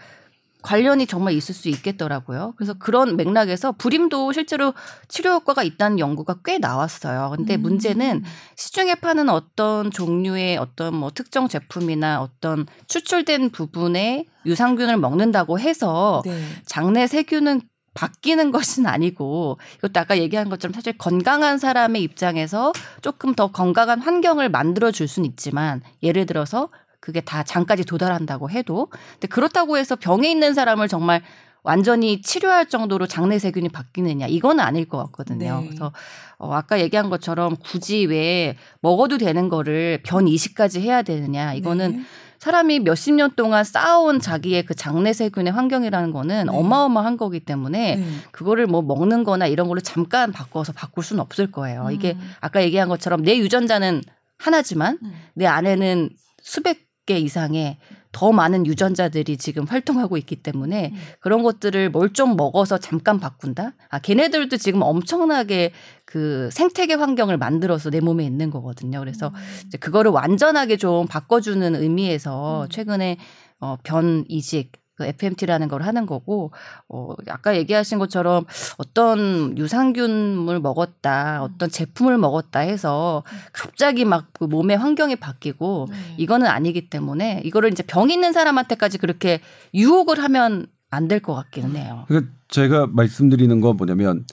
[0.64, 2.54] 관련이 정말 있을 수 있겠더라고요.
[2.58, 4.74] 그래서 그런 맥락에서 불임도 실제로
[5.10, 7.34] 치료 효과가 있다는 연구가 꽤 나왔어요.
[7.36, 7.62] 근데 음.
[7.62, 8.24] 문제는
[8.56, 16.42] 시중에 파는 어떤 종류의 어떤 뭐 특정 제품이나 어떤 추출된 부분에 유산균을 먹는다고 해서 네.
[16.66, 17.62] 장내 세균은
[17.94, 24.50] 바뀌는 것은 아니고 이것도 아까 얘기한 것처럼 사실 건강한 사람의 입장에서 조금 더 건강한 환경을
[24.50, 26.70] 만들어 줄 수는 있지만 예를 들어서
[27.04, 31.22] 그게 다 장까지 도달한다고 해도 근데 그렇다고 해서 병에 있는 사람을 정말
[31.62, 35.60] 완전히 치료할 정도로 장내 세균이 바뀌느냐 이건 아닐 것 같거든요.
[35.60, 35.68] 네.
[35.68, 35.92] 그래서
[36.38, 42.04] 어 아까 얘기한 것처럼 굳이 왜 먹어도 되는 거를 변 이식까지 해야 되느냐 이거는 네.
[42.40, 46.58] 사람이 몇십 년 동안 쌓아온 자기의 그 장내 세균의 환경이라는 거는 네.
[46.58, 48.06] 어마어마한 거기 때문에 네.
[48.32, 51.90] 그거를 뭐 먹는 거나 이런 걸로 잠깐 바꿔서 바꿀 수는 없을 거예요.
[51.92, 52.32] 이게 음.
[52.40, 54.04] 아까 얘기한 것처럼 내 유전자는
[54.38, 55.14] 하나지만 음.
[55.34, 56.10] 내 안에는
[56.42, 57.78] 수백 개 이상의
[58.12, 60.98] 더 많은 유전자들이 지금 활동하고 있기 때문에 음.
[61.20, 63.74] 그런 것들을 뭘 좀 먹어서 잠깐 바꾼다?
[63.90, 65.72] 아, 걔네들도 지금 엄청나게
[66.06, 69.00] 그 생태계 환경을 만들어서 내 몸에 있는 거거든요.
[69.00, 69.34] 그래서 음.
[69.66, 72.70] 이제 그거를 완전하게 좀 바꿔주는 의미에서 음.
[72.70, 73.18] 최근에
[73.60, 76.52] 어, 변 이식 그 FMT라는 걸 하는 거고
[76.88, 78.46] 어 아까 얘기하신 것처럼
[78.78, 81.44] 어떤 유산균을 먹었다 음.
[81.44, 85.96] 어떤 제품을 먹었다 해서 갑자기 막 그 몸의 환경이 바뀌고 네.
[86.18, 89.42] 이거는 아니기 때문에 이거를 이제 병 있는 사람한테까지 그렇게
[89.74, 92.06] 유혹을 하면 안 될 것 같기는 해요.
[92.08, 94.26] 그러니까 제가 말씀드리는 건 뭐냐면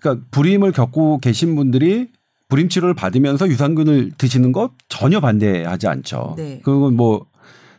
[0.00, 2.10] 그러니까 불임을 겪고 계신 분들이
[2.48, 6.34] 불임 치료를 받으면서 유산균을 드시는 것 전혀 반대하지 않죠.
[6.36, 6.60] 네.
[6.64, 7.26] 그건 뭐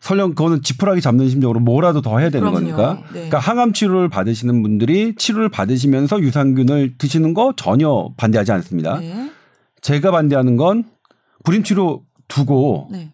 [0.02, 2.60] 설령 그거는 지푸라기 잡는 심정으로 뭐라도 더 해야 되는 그럼요.
[2.76, 2.94] 거니까.
[3.08, 3.12] 네.
[3.14, 9.00] 그러니까 항암 치료를 받으시는 분들이 치료를 받으시면서 유산균을 드시는 거 전혀 반대하지 않습니다.
[9.00, 9.32] 네.
[9.82, 10.84] 제가 반대하는 건
[11.44, 13.12] 불임 치료 두고 네.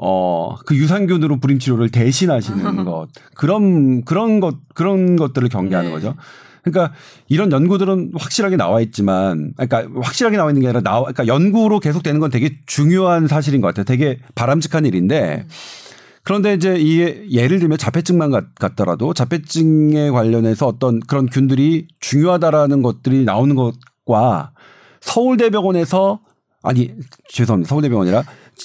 [0.00, 3.08] 어, 그 유산균으로 불임 치료를 대신하시는 것.
[3.34, 5.94] 그런, 그런 것, 그런 것들을 경계하는 네.
[5.94, 6.14] 거죠.
[6.62, 6.94] 그러니까
[7.28, 12.02] 이런 연구들은 확실하게 나와 있지만, 그러니까 확실하게 나와 있는 게 아니라 나와, 그러니까 연구로 계속
[12.02, 13.84] 되는 건 되게 중요한 사실인 것 같아요.
[13.84, 15.46] 되게 바람직한 일인데,
[16.28, 23.24] 그런데 이제 이 예를 들면 자폐증만 같- 같더라도 자폐증에 관련해서 어떤 그런 균들이 중요하다라는 것들이
[23.24, 24.50] 나오는 것과
[25.00, 26.20] 서울대병원에서
[26.62, 26.92] 아니
[27.30, 28.24] 죄송합니다 서울대병원이라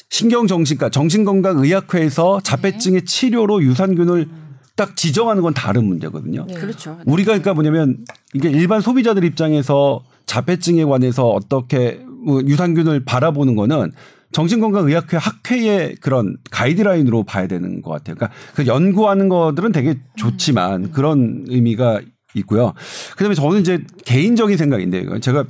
[0.09, 4.28] 신경정신과 정신건강의학회에서 자폐증의 치료로 유산균을
[4.76, 6.45] 딱 지정하는 건 다른 문제거든요.
[6.45, 6.55] 네.
[6.55, 6.99] 그렇죠.
[7.05, 8.03] 우리가 그러니까 뭐냐면
[8.34, 13.93] 이게 일반 소비자들 입장에서 자폐증에 관해서 어떻게 뭐 유산균을 바라보는 거는
[14.34, 18.16] 정신건강의학회 학회의 그런 가이드라인으로 봐야 되는 것 같아요.
[18.16, 22.02] 그러니까 그 연구하는 것들은 되게 좋지만 그런 의미가
[22.36, 22.74] 있고요.
[23.16, 25.46] 그다음에 저는 이제 개인적인 생각인데 이건 제가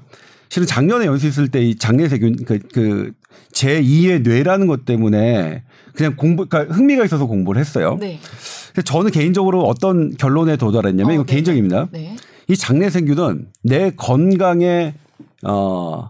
[0.50, 3.12] 실은 작년에 연수 있을 때 이 장내세균 그, 그
[3.54, 5.64] 제2의 뇌라는 것 때문에
[5.96, 7.98] 그냥 공부 그러니까 흥미가 있어서 공부를 했어요.
[8.00, 8.20] 네.
[8.68, 11.34] 근데 저는 개인적으로 어떤 결론에 도달했냐면 어, 이거 네.
[11.34, 11.88] 개인적입니다.
[11.92, 12.16] 네.
[12.48, 14.94] 이 장내세균은 내 건강의
[15.46, 16.10] 어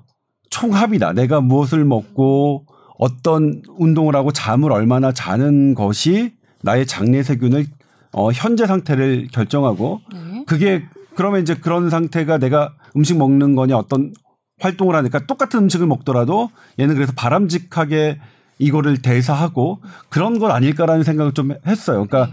[0.54, 1.14] 총합이다.
[1.14, 2.68] 내가 무엇을 먹고
[3.00, 7.66] 어떤 운동을 하고 잠을 얼마나 자는 것이 나의 장내 세균의
[8.12, 10.44] 어 현재 상태를 결정하고 네.
[10.46, 10.84] 그게
[11.16, 14.14] 그러면 이제 그런 상태가 내가 음식 먹는 거냐 어떤
[14.60, 18.20] 활동을 하니까 똑같은 음식을 먹더라도 얘는 그래서 바람직하게
[18.60, 22.06] 이거를 대사하고 그런 건 아닐까라는 생각을 좀 했어요.
[22.06, 22.32] 그러니까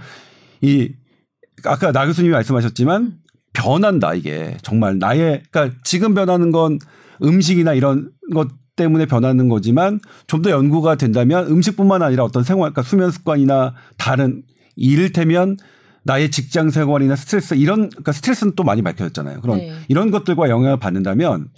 [0.61, 0.93] 이
[1.65, 3.15] 아까 나 교수님이 말씀하셨지만
[3.53, 6.79] 변한다 이게 정말 나의 그러니까 지금 변하는 건
[7.23, 12.83] 음식이나 이런 것 때문에 변하는 거지만 좀 더 연구가 된다면 음식뿐만 아니라 어떤 생활 그러니까
[12.83, 14.43] 수면 습관이나 다른
[14.77, 15.57] 이를테면
[16.03, 19.43] 나의 직장 생활이나 스트레스 이런 그러니까 스트레스는 또 많이 밝혀졌잖아요.
[19.43, 19.73] 그런 네.
[19.89, 21.49] 이런 것들과 영향을 받는다면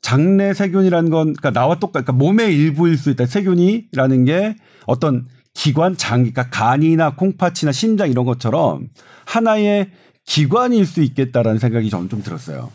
[0.00, 3.26] 장내 세균이라는 건 그러니까 나와 똑같 그러니까 몸의 일부일 수 있다.
[3.26, 8.88] 세균이라는 게 어떤 기관 장 그러니까 간이나 콩팥이나 심장 이런 것처럼
[9.26, 9.90] 하나의
[10.24, 12.70] 기관일 수 있겠다라는 생각이 저는 좀 들었어요.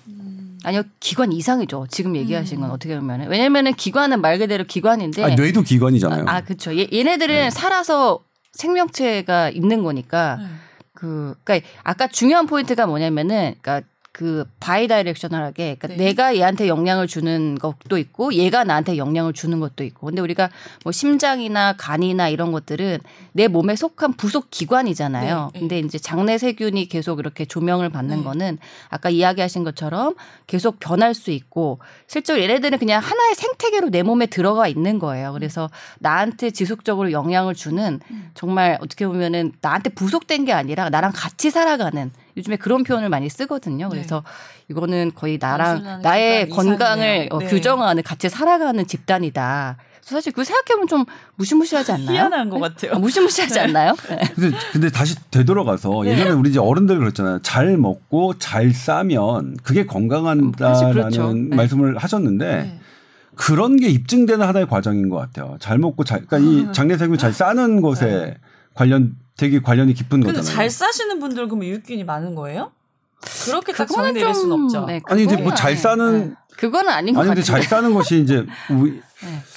[0.63, 1.85] 아니요 기관 이상이죠.
[1.89, 2.61] 지금 얘기하신 음.
[2.61, 6.25] 건 어떻게 보면 왜냐면은 기관은 말 그대로 기관인데 아, 뇌도 기관이잖아요.
[6.27, 6.75] 아, 그렇죠.
[6.75, 8.23] 얘, 얘네들은 살아서
[8.53, 10.45] 생명체가 있는 거니까 네.
[10.93, 15.97] 그 그러니까 아까 중요한 포인트가 뭐냐면은 그러니까 그 바이다이렉셔널하게 그러니까 네.
[15.97, 20.49] 내가 얘한테 영향을 주는 것도 있고 얘가 나한테 영향을 주는 것도 있고 근데 우리가
[20.85, 22.99] 뭐 심장이나 간이나 이런 것들은
[23.33, 25.49] 내 몸에 속한 부속 기관이잖아요.
[25.51, 25.59] 네, 네.
[25.59, 28.23] 근데 이제 장내 세균이 계속 이렇게 조명을 받는 네.
[28.23, 28.57] 거는
[28.87, 30.15] 아까 이야기하신 것처럼
[30.47, 35.33] 계속 변할 수 있고 실제로 얘네들은 그냥 하나의 생태계로 내 몸에 들어가 있는 거예요.
[35.33, 38.31] 그래서 나한테 지속적으로 영향을 주는 음.
[38.33, 43.89] 정말 어떻게 보면은 나한테 부속된 게 아니라 나랑 같이 살아가는 요즘에 그런 표현을 많이 쓰거든요.
[43.89, 44.23] 그래서
[44.69, 47.27] 이거는 거의 나랑 나의 건강을 이상이네요.
[47.31, 47.45] 어, 네.
[47.47, 49.77] 규정하는 같이 살아가는 집단이다.
[50.01, 51.05] 그래서 사실 그 생각해보면 좀
[51.35, 52.11] 무시무시하지 않나요?
[52.11, 52.61] 희한한 것 네?
[52.61, 52.91] 같아요.
[52.93, 53.59] 어, 무시무시하지 네.
[53.61, 53.95] 않나요?
[54.09, 54.19] 네.
[54.35, 57.39] 근데, 근데 다시 되돌아가서 예전에 우리 이제 어른들 그랬잖아요.
[57.41, 61.33] 잘 먹고 잘 싸면 그게 사실 건강하다라는 그렇죠.
[61.33, 61.55] 네.
[61.55, 62.79] 말씀을 하셨는데 네.
[63.35, 65.57] 그런 게 입증되는 하나의 과정인 것 같아요.
[65.59, 68.37] 잘 먹고 잘, 그러니까 이 장내세균 잘 싸는 것에
[68.73, 70.25] 관련 되게 관련이 깊은 네.
[70.25, 70.55] 근데 거잖아요.
[70.55, 72.71] 잘 싸시는 분들 그러면 유익균이 많은 거예요?
[73.45, 73.87] 그렇게 딱
[74.33, 74.85] 수는 좀- 없죠.
[74.85, 76.35] 네, 아니 이제 그거는 뭐잘 아니- 싸는 네.
[76.57, 77.35] 그거는 아닌 것 아니 같아요.
[77.35, 78.99] 근데 잘 싸는 것이 이제 우리 네.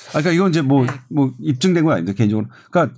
[0.08, 0.92] 아 그러니까 이건 이제 뭐 네.
[1.10, 2.96] 뭐 입증된 건 아닌데 개인적으로 그러니까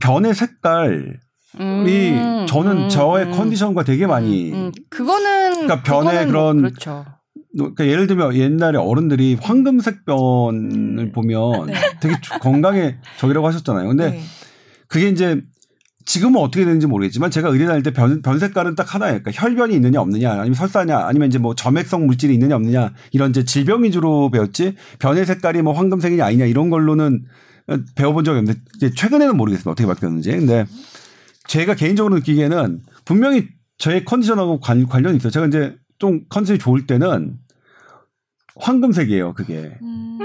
[0.00, 1.18] 변의 색깔
[1.58, 6.32] 음, 이 저는 음, 저의 음, 컨디션과 되게 많이 음, 그거는 그러니까 변의 그거는 뭐
[6.32, 7.04] 그런 그렇죠.
[7.52, 11.12] 그러니까 예를 들면 옛날에 어른들이 황금색 변을 음.
[11.12, 11.74] 보면 네.
[12.00, 13.88] 되게 주- 건강에 적이라고 하셨잖아요.
[13.88, 14.22] 근데 네.
[14.86, 15.42] 그게 이제
[16.06, 19.20] 지금은 어떻게 되는지 모르겠지만 제가 의대 다닐 때 변, 변 색깔은 딱 하나예요.
[19.22, 23.44] 그러니까 혈변이 있느냐 없느냐 아니면 설사냐 아니면 이제 뭐 점액성 물질이 있느냐 없느냐 이런 이제
[23.44, 27.24] 질병 위주로 배웠지 변의 색깔이 뭐 황금색이냐 아니냐 이런 걸로는
[27.94, 29.70] 배워본 적이 없는데 이제 최근에는 모르겠습니다.
[29.70, 30.30] 어떻게 바뀌었는지.
[30.30, 30.66] 근데
[31.46, 33.48] 제가 개인적으로 느끼기에는 분명히
[33.78, 35.30] 저의 컨디션하고 관, 관련이 있어요.
[35.30, 37.38] 제가 이제 좀 컨디션이 좋을 때는
[38.56, 39.34] 황금색이에요.
[39.34, 39.72] 그게.
[39.82, 40.18] 음.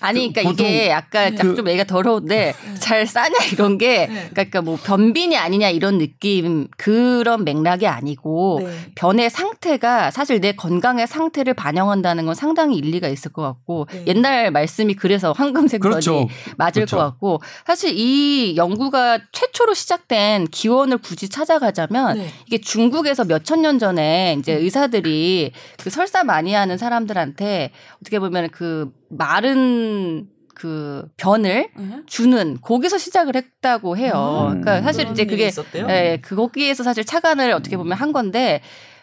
[0.00, 4.28] 아니, 그러니까 보통 이게 아까 그- 좀 얘기가 더러운데 잘 싸냐 이런 게 네.
[4.30, 8.70] 그러니까 뭐 변빈이 아니냐 이런 느낌 그런 맥락이 아니고 네.
[8.94, 14.04] 변의 상태가 사실 내 건강의 상태를 반영한다는 건 상당히 일리가 있을 것 같고 네.
[14.08, 16.12] 옛날 말씀이 그래서 황금색 그렇죠.
[16.12, 16.96] 변이 맞을 그렇죠.
[16.96, 22.28] 것 같고 사실 이 연구가 최초로 시작된 기원을 굳이 찾아가자면 네.
[22.46, 28.50] 이게 중국에서 몇 천 년 전에 이제 의사들이 그 설사 많이 하는 사람들한테 어떻게 보면
[28.50, 32.00] 그 마른 그 변을 네.
[32.06, 34.48] 주는 거기서 시작을 했다고 해요.
[34.52, 34.60] 음.
[34.62, 35.50] 그러니까 사실 이제 그게?
[35.88, 38.62] 예, 그 거기에서 사실 차관을 어떻게 보면 한 건데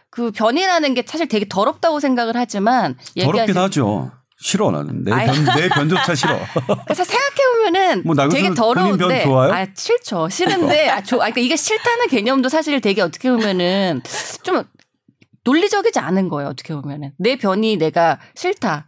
[0.09, 4.11] 그 변이라는 게 사실 되게 더럽다고 생각을 하지만 더럽긴 하죠.
[4.39, 5.11] 싫어 나는 내.
[5.11, 6.37] 변 내 변조차 싫어.
[6.85, 9.53] 그래서 생각해 보면은 뭐 되게 더러운데 변 좋아요?
[9.53, 14.01] 아 싫죠 싫은데 아, 조, 아 그러니까 이게 싫다는 개념도 사실 되게 어떻게 보면은
[14.43, 14.63] 좀
[15.43, 18.87] 논리적이지 않은 거예요 어떻게 보면은 내 변이 내가 싫다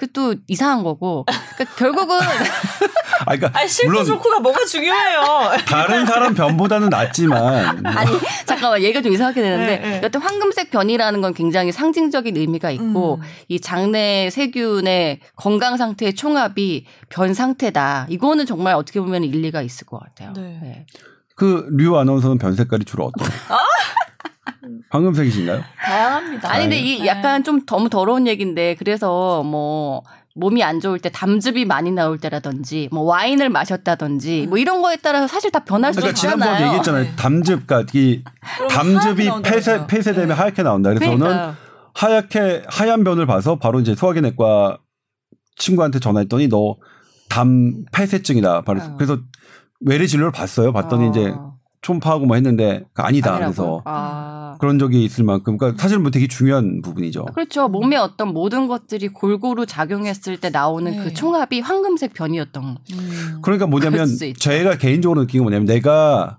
[0.00, 1.26] 그것도 이상한 거고
[1.56, 2.16] 그러니까 결국은
[3.26, 5.50] 아 그러니까 아니 싫고 물론 좋고가 뭐가 중요해요.
[5.68, 8.10] 다른 사람 변보다는 낫지만 아니
[8.46, 10.00] 잠깐만 얘가 좀 이상하게 되는데 네, 네.
[10.02, 13.20] 여튼 황금색 변이라는 건 굉장히 상징적인 의미가 있고 음.
[13.48, 20.00] 이 장내 세균의 건강 상태의 총합이 변 상태다 이거는 정말 어떻게 보면 일리가 있을 것
[20.00, 20.32] 같아요.
[20.34, 20.58] 네.
[20.62, 20.86] 네.
[21.36, 23.26] 그류 아나운서는 변 색깔이 주로 어떤?
[23.48, 23.69] 아!
[24.90, 25.62] 황금색이신가요?
[25.82, 26.50] 다양합니다.
[26.50, 27.06] 아니 근데 이 네.
[27.06, 30.02] 약간 좀 너무 더러운 얘기인데 그래서 뭐
[30.34, 35.26] 몸이 안 좋을 때 담즙이 많이 나올 때라든지 뭐 와인을 마셨다든지 뭐 이런 거에 따라서
[35.26, 36.38] 사실 다 변할 수 그러니까 있잖아요.
[36.38, 37.04] 지난번 얘기했잖아요.
[37.04, 37.16] 네.
[37.16, 38.22] 담즙, 그러니까 이
[38.70, 39.86] 담즙이 폐쇄.
[39.86, 40.34] 폐쇄되면 네.
[40.34, 40.90] 하얗게 나온다.
[40.90, 41.56] 그래서 저는 그러니까요.
[41.94, 44.78] 하얗게 하얀 변을 봐서 바로 이제 소화기내과
[45.56, 46.76] 친구한테 전화했더니 너
[47.30, 48.62] 담 폐쇄증이다.
[48.62, 48.96] 바로 어.
[48.96, 49.16] 그래서
[49.80, 50.72] 외래 진료를 봤어요.
[50.72, 51.10] 봤더니 어.
[51.10, 51.32] 이제
[51.82, 53.34] 초음파하고 뭐 했는데 아니다.
[53.34, 53.38] 아니라고요?
[53.38, 54.56] 그래서 아.
[54.60, 57.24] 그런 적이 있을 만큼 그러니까 사실 뭐 되게 중요한 부분이죠.
[57.26, 57.68] 그렇죠.
[57.68, 61.02] 몸에 어떤 모든 것들이 골고루 작용했을 때 나오는 네.
[61.02, 62.64] 그 총합이 황금색 변이었던.
[62.64, 63.38] 음.
[63.42, 64.06] 그러니까 뭐냐면.
[64.38, 66.38] 제가 개인적으로 느낀 게 뭐냐면 내가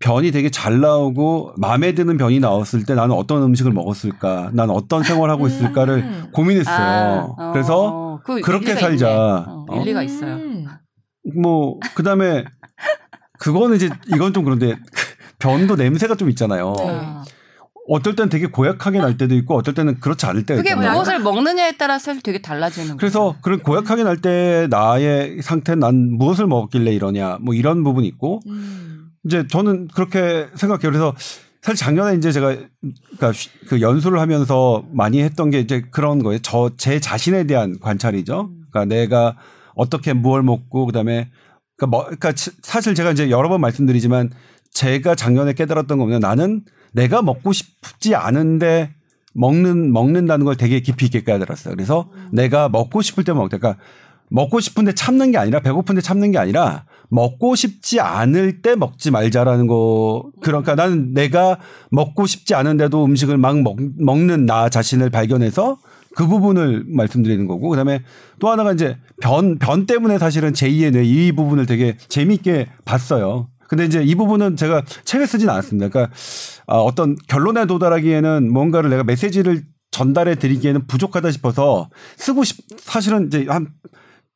[0.00, 5.02] 변이 되게 잘 나오고 마음에 드는 변이 나왔을 때 나는 어떤 음식을 먹었을까, 난 어떤
[5.02, 6.30] 생활을 하고 있을까를 음.
[6.32, 6.74] 고민했어요.
[6.74, 9.44] 아, 어, 그래서 그 그렇게 살자.
[9.46, 9.80] 어, 어?
[9.80, 10.36] 일리가 있어요.
[10.36, 10.66] 음.
[11.42, 12.44] 뭐 그다음에
[13.40, 14.76] 그거는 이제 이건 좀 그런데
[15.40, 16.74] 변도 냄새가 좀 있잖아요.
[16.78, 16.84] 네.
[16.88, 17.22] 어.
[17.88, 20.92] 어떨 땐 되게 고약하게 날 때도 있고 어떨 때는 그렇지 않을 때가 그게 있잖아요.
[20.92, 23.36] 무엇을 먹느냐에 따라서 사실 되게 달라지는 그래서 거예요.
[23.42, 29.10] 그런 고약하게 날 때 나의 상태 난 무엇을 먹었길래 이러냐 뭐 이런 부분이 있고 음.
[29.24, 30.90] 이제 저는 그렇게 생각해요.
[30.92, 31.14] 그래서
[31.62, 32.54] 사실 작년에 이제 제가
[33.10, 36.38] 그러니까 쉬- 그 연수를 하면서 많이 했던 게 이제 그런 거예요.
[36.42, 38.50] 저 제 자신에 대한 관찰이죠.
[38.70, 39.36] 그러니까 내가
[39.74, 41.30] 어떻게 무얼 먹고 그다음에
[41.80, 44.30] 그러니까, 뭐, 그러니까 치- 사실 제가 이제 여러 번 말씀드리지만
[44.70, 46.62] 제가 작년에 깨달았던 거는 나는
[46.92, 48.92] 내가 먹고 싶지 않은데
[49.32, 51.74] 먹는 먹는다는 걸 되게 깊이 있게 깨달았어요.
[51.74, 53.58] 그래서 내가 먹고 싶을 때만 먹다.
[53.58, 53.82] 그러니까
[54.28, 59.66] 먹고 싶은데 참는 게 아니라 배고픈데 참는 게 아니라 먹고 싶지 않을 때 먹지 말자라는
[59.66, 61.58] 거 그러니까 나는 내가
[61.90, 65.78] 먹고 싶지 않은데도 음식을 막 먹, 먹는 나 자신을 발견해서
[66.16, 68.02] 그 부분을 말씀드리는 거고 그다음에
[68.40, 73.48] 또 하나가 이제 변 변 때문에 사실은 제2의 뇌 이 부분을 되게 재미있게 봤어요.
[73.68, 75.88] 근데 이제 이 부분은 제가 책을 쓰진 않았습니다.
[75.88, 76.12] 그러니까
[76.66, 83.46] 아, 어떤 결론에 도달하기에는 뭔가를 내가 메시지를 전달해 드리기에는 부족하다 싶어서 쓰고 싶 사실은 이제
[83.48, 83.68] 한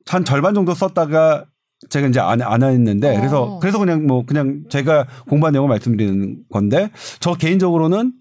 [0.07, 1.47] 한 절반 정도 썼다가
[1.89, 3.19] 제가 이제 안, 안 했는데 어.
[3.19, 8.13] 그래서 그래서 그냥 뭐 그냥 제가 공부한 내용을 말씀드리는 건데 저 개인적으로는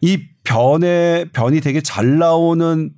[0.00, 2.92] 이 변의 변이 되게 잘 나오는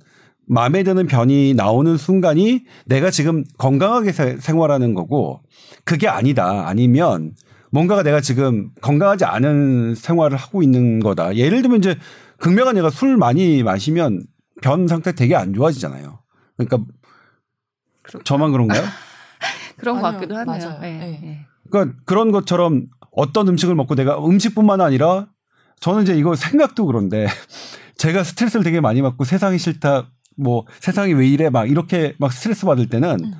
[0.47, 5.41] 마음에 드는 변이 나오는 순간이 내가 지금 건강하게 세- 생활하는 거고
[5.83, 7.33] 그게 아니다 아니면
[7.71, 11.35] 뭔가가 내가 지금 건강하지 않은 생활을 하고 있는 거다.
[11.35, 11.97] 예를 들면 이제
[12.37, 14.23] 극명한 얘가 술 많이 마시면
[14.61, 16.19] 변 상태 되게 안 좋아지잖아요.
[16.57, 16.85] 그러니까
[18.23, 18.81] 저만 그런가요?
[19.77, 20.67] 그런 것 아니요, 같기도 하네요.
[20.67, 20.79] 맞아요.
[20.83, 21.19] 예, 네.
[21.23, 21.39] 예.
[21.71, 25.27] 그러니까 그런 것처럼 어떤 음식을 먹고 내가 음식뿐만 아니라
[25.79, 27.27] 저는 이제 이거 생각도 그런데
[27.97, 32.65] 제가 스트레스를 되게 많이 받고 세상이 싫다 뭐 세상이 왜 이래 막 이렇게 막 스트레스
[32.65, 33.33] 받을 때는 음.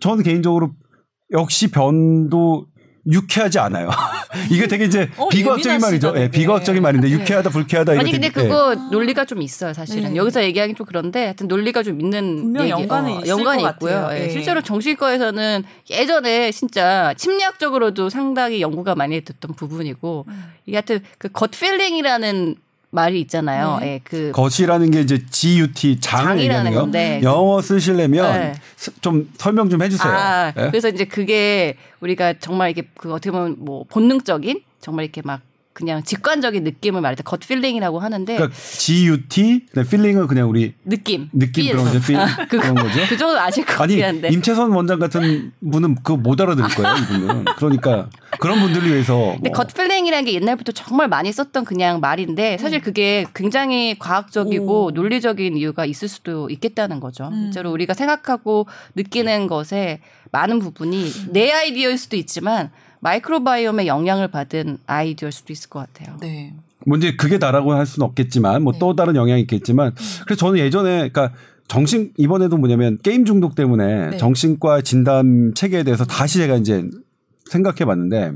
[0.00, 0.72] 저는 개인적으로
[1.32, 2.66] 역시 변도
[3.10, 3.90] 유쾌하지 않아요.
[4.50, 6.08] 이게 되게 이제 어, 비과학적인 말이죠.
[6.16, 6.30] 예, 되게.
[6.30, 7.14] 비과학적인 말인데 네.
[7.14, 8.48] 유쾌하다 불쾌하다 아니 근데 되게- 예.
[8.48, 10.16] 그거 논리가 좀 있어요 사실은 네.
[10.16, 13.94] 여기서 얘기하기 좀 그런데 하여튼 논리가 좀 있는 분명 얘기, 있을 연관이 것 있고요.
[14.02, 14.18] 같아요.
[14.18, 14.28] 예, 예.
[14.30, 20.44] 실제로 정신과에서는 예전에 진짜 심리학적으로도 상당히 연구가 많이 됐던 부분이고 음.
[20.66, 22.56] 이게 하여튼 그 gut feeling이라는
[22.94, 23.78] 말이 있잖아요.
[23.80, 23.86] 네.
[23.94, 26.80] 예, 그 gut이라는 게 이제 GUT 장을 장이라는 얘기하는 거.
[26.82, 27.20] 건데.
[27.24, 28.54] 영어 쓰시려면 네.
[28.76, 30.12] 스- 좀 설명 좀 해주세요.
[30.12, 30.66] 아, 예?
[30.70, 35.40] 그래서 이제 그게 우리가 정말 이게 그 어떻게 보면 뭐 본능적인 정말 이렇게 막
[35.74, 41.28] 그냥 직관적인 느낌을 말할 때 gut feeling이라고 하는데 그러니까 GUT, 네, feeling은 그냥 우리 느낌,
[41.32, 41.66] 느낌.
[41.72, 42.00] 그런 거죠.
[42.00, 42.16] feel,
[42.48, 43.00] 그, 그런 거죠.
[43.08, 44.28] 그 정도 아실 것 아니 같긴 한데.
[44.28, 46.96] 임채선 원장 같은 분은 그거 못 알아들을 거예요.
[46.96, 47.44] 이분은.
[47.56, 48.08] 그러니까
[48.38, 52.80] 그런 분들을 위해서 근데 뭐 gut feeling이라는 게 옛날부터 정말 많이 썼던 그냥 말인데 사실
[52.80, 54.90] 그게 굉장히 과학적이고 오.
[54.92, 57.30] 논리적인 이유가 있을 수도 있겠다는 거죠.
[57.32, 57.46] 음.
[57.46, 60.00] 실제로 우리가 생각하고 느끼는 것에
[60.30, 62.70] 많은 부분이 내 아이디어일 수도 있지만
[63.04, 66.16] microbiome의 영향을 받은 아이디어일 수도 있을 것 같아요.
[66.20, 66.54] 네.
[66.86, 69.94] 뭐 이제 그게 다라고 할 수는 없겠지만 뭐또 다른 영향이 있겠지만
[70.24, 71.32] 그래서 저는 예전에 그러니까
[71.68, 74.16] 정신 이번에도 뭐냐면 게임 중독 때문에 네.
[74.16, 76.84] 정신과 진단 체계에 대해서 다시 제가 이제
[77.50, 78.32] 생각해 봤는데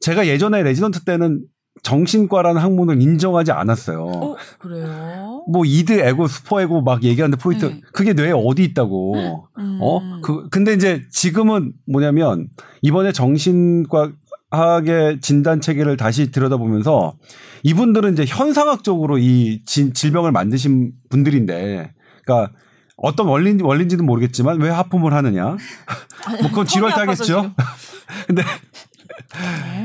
[0.00, 1.44] 제가 예전에 레지던트 때는
[1.82, 4.04] 정신과라는 학문을 인정하지 않았어요.
[4.04, 5.44] 어, 그래요?
[5.48, 7.80] 뭐 이드 에고 superego 막 얘기하는데 포인트 네.
[7.92, 9.78] 그게 뇌에 어디 있다고 음.
[9.80, 10.20] 어?
[10.22, 12.48] 그, 근데 이제 지금은 뭐냐면
[12.82, 14.12] 이번에 정신과
[14.50, 17.14] 학의 진단 체계를 다시 들여다보면서
[17.62, 21.92] 이분들은 이제 현상학적으로 이 진- 질병을 만드신 분들인데
[22.24, 22.52] 그러니까
[22.96, 25.56] 어떤 원리인지, 원리인지는 모르겠지만 왜 하품을 하느냐.
[26.42, 27.54] 뭐 그건 지루할 아파서 타겠죠.
[28.26, 28.42] 근데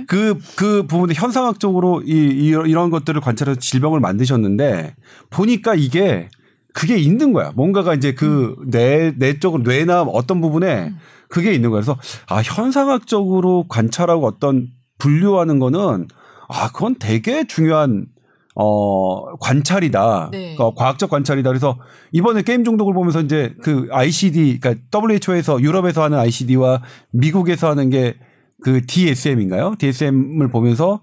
[0.08, 4.96] 그, 그 부분에 현상학적으로 이, 이, 이런 것들을 관찰해서 질병을 만드셨는데
[5.30, 6.30] 보니까 이게
[6.74, 7.52] 그게 있는 거야.
[7.56, 10.94] 뭔가가 이제 그 뇌, 뇌 쪽으로 뇌나 어떤 부분에
[11.30, 11.82] 그게 있는 거야.
[11.82, 14.68] 그래서 아, 현상학적으로 관찰하고 어떤
[14.98, 16.08] 분류하는 거는
[16.48, 18.08] 아, 그건 되게 중요한
[18.56, 20.30] 어, 관찰이다.
[20.32, 20.56] 네.
[20.58, 21.50] 어, 과학적 관찰이다.
[21.50, 21.78] 그래서
[22.14, 26.82] 이번에 게임 중독을 보면서 이제 그 ICD, 그러니까 WHO에서 유럽에서 하는 ICD와
[27.12, 28.16] 미국에서 하는 게
[28.66, 29.76] 그 DSM인가요?
[29.78, 31.02] DSM을 보면서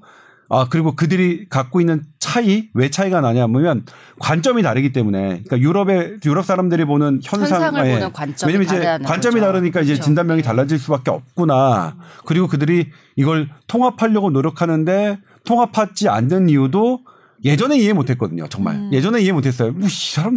[0.49, 3.87] 아, 그리고 그들이 갖고 있는 차이, 왜 차이가 나냐면
[4.19, 7.95] 관점이 다르기 때문에 그러니까 유럽의 유럽 사람들이 보는 현상 현상 을 예.
[7.95, 9.47] 보는 관점이 왜냐면 이제 관점이 거죠.
[9.47, 10.05] 다르니까 이제 그렇죠.
[10.07, 10.47] 진단명이 네.
[10.47, 11.97] 달라질 수밖에 없구나.
[12.27, 17.03] 그리고 그들이 이걸 통합하려고 노력하는데 통합하지 않는 이유도
[17.45, 18.49] 예전에 이해 못했거든요.
[18.49, 18.91] 정말 음.
[18.93, 19.71] 예전에 이해 못했어요.
[19.71, 20.37] 뭐이 사람,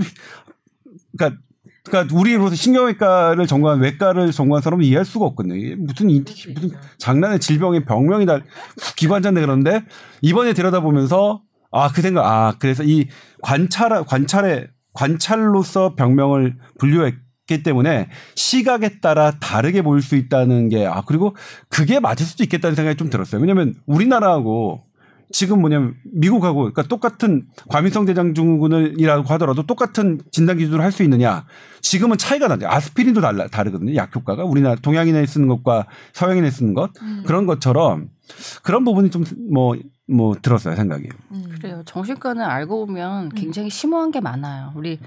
[1.18, 1.42] 그러니까
[1.86, 5.56] 그러니까 우리로서 신경외과를 전공한 외과를 전공한 사람은 이해할 수가 없거든요.
[5.56, 8.40] 이게 무슨 이, 무슨 장난의 질병의 병명이 다
[8.96, 9.84] 기관자인데 그런데
[10.22, 13.08] 이번에 들여다보면서 아 그 생각 아 그래서 이
[13.42, 21.36] 관찰 관찰의 관찰로서 병명을 분류했기 때문에 시각에 따라 다르게 보일 수 있다는 게 아 그리고
[21.70, 23.42] 그게 맞을 수도 있겠다는 생각이 좀 들었어요.
[23.42, 24.85] 왜냐하면 우리나라하고
[25.32, 31.46] 지금 뭐냐면 미국하고 그러니까 똑같은 과민성 대장증후군을이라고 하더라도 똑같은 진단 기준을 할수 있느냐.
[31.82, 32.68] 지금은 차이가 나죠.
[32.68, 33.96] 아스피린도 달라 다르거든요.
[33.96, 34.44] 약 효과가.
[34.44, 36.92] 우리나라 동양인에 쓰는 것과 서양인에 쓰는 것.
[37.26, 38.10] 그런 것처럼
[38.64, 41.10] 그런 부분이 좀뭐뭐 들었어요 생각이.
[41.32, 41.46] 음.
[41.54, 41.84] 그래요.
[41.86, 44.72] 정신과는 알고 보면 굉장히 심오한 게 많아요.
[44.76, 45.00] 우리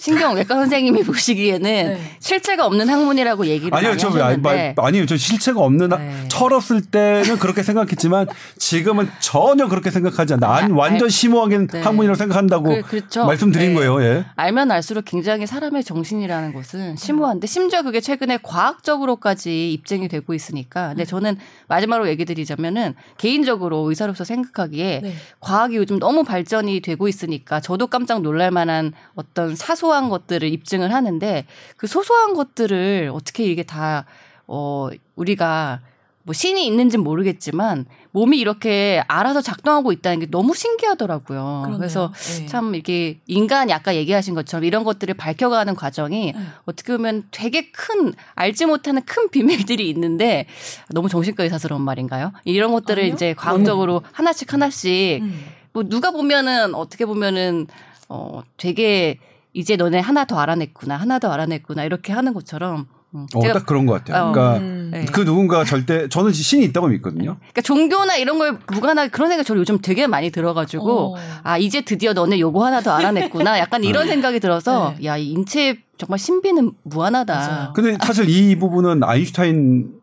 [0.00, 2.00] 신경 외과 선생님이 보시기에는 네.
[2.20, 6.00] 실체가 없는 학문이라고 얘기를 아니요, 많이 저 왜- 하셨는데 아, 아니요, 저 실체가 없는 학-
[6.00, 6.24] 네.
[6.28, 8.28] 철없을 때는 그렇게 생각했지만
[8.58, 10.54] 지금은 전혀 그렇게 생각하지 않는다.
[10.54, 11.80] 안, 완전 심오하게 네.
[11.82, 13.26] 학문이라고 생각한다고 그- 그렇죠.
[13.26, 13.74] 말씀드린 네.
[13.74, 14.00] 거예요.
[14.02, 14.24] 예.
[14.36, 20.90] 알면 알수록 굉장히 사람의 정신이라는 것은 심오한데 심지어 그게 최근에 과학적으로까지 입증이 되고 있으니까.
[20.90, 21.36] 근데 저는
[21.66, 25.12] 마지막으로 얘기 드리자면은 개인적으로 의사로서 생각하기에 네.
[25.40, 30.92] 과학이 요즘 너무 발전이 되고 있으니까 저도 깜짝 놀랄 만한 어떤 사소 한 것들을 입증을
[30.92, 31.44] 하는데
[31.76, 34.04] 그 소소한 것들을 어떻게 이게 다
[34.46, 35.80] 어, 우리가
[36.28, 41.62] 뭐 신이 있는지는 모르겠지만 몸이 이렇게 알아서 작동하고 있다는 게 너무 신기하더라고요.
[41.64, 41.78] 그러네요.
[41.78, 42.44] 그래서 네.
[42.44, 46.38] 참 이게 인간이 아까 얘기하신 것처럼 이런 것들을 밝혀가는 과정이 네.
[46.66, 50.44] 어떻게 보면 되게 큰 알지 못하는 큰 비밀들이 있는데
[50.90, 52.32] 너무 정신과 의사스러운 말인가요?
[52.44, 53.14] 이런 것들을 아니요?
[53.14, 55.46] 이제 과학적으로 하나씩 하나씩 음.
[55.72, 57.66] 뭐 누가 보면은 어떻게 보면은
[58.10, 59.18] 어 되게
[59.52, 63.66] 이제 너네 하나 더 알아냈구나 하나 더 알아냈구나 이렇게 하는 것처럼 음, 어, 제가 딱
[63.66, 64.24] 그런 것 같아요.
[64.24, 64.90] 어, 그러니까 음.
[64.92, 65.04] 네.
[65.06, 67.36] 그 누군가 절대 저는 신이 있다고 믿거든요.
[67.38, 71.18] 그러니까 종교나 이런 걸 무관하게 그런 생각 저는 요즘 되게 많이 들어가지고 어.
[71.42, 75.06] 아 이제 드디어 너네 요거 하나 더 알아냈구나 약간 이런 생각이 들어서 네.
[75.06, 77.34] 야이 인체 정말 신비는 무한하다.
[77.34, 77.72] 맞아요.
[77.74, 79.98] 근데 사실 이 부분은 아인슈타인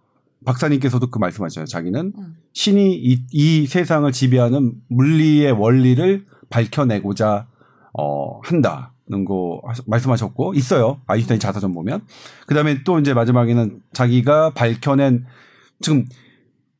[0.45, 1.65] 박사님께서도 그 말씀하셨어요.
[1.65, 2.35] 자기는 음.
[2.53, 7.47] 신이 이, 이 세상을 지배하는 물리의 원리를 밝혀내고자
[7.97, 10.99] 어, 한다 는 거 말씀하셨고 있어요.
[11.05, 12.01] 아인슈타인 자서전 보면
[12.47, 15.25] 그다음에 또 이제 마지막에는 자기가 밝혀낸
[15.79, 16.05] 지금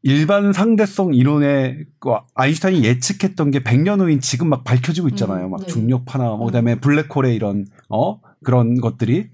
[0.01, 5.45] 일반 상대성 이론에 그 아인슈타인이 예측했던 게 100년 후인 지금 막 밝혀지고 있잖아요.
[5.45, 5.67] 음, 막 네.
[5.67, 9.30] 중력파나 뭐 그다음에 블랙홀의 이런 어 그런 것들이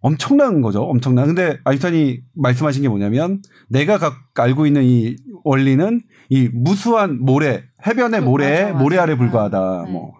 [0.00, 0.82] 엄청난 거죠.
[0.82, 1.26] 엄청난.
[1.26, 8.20] 근데 아인슈타인이 말씀하신 게 뭐냐면 내가 각 알고 있는 이 원리는 이 무수한 모래, 해변의
[8.20, 8.78] 음, 모래, 맞아, 맞아.
[8.82, 9.82] 모래 아래 불과하다.
[9.86, 9.92] 네.
[9.92, 10.14] 뭐.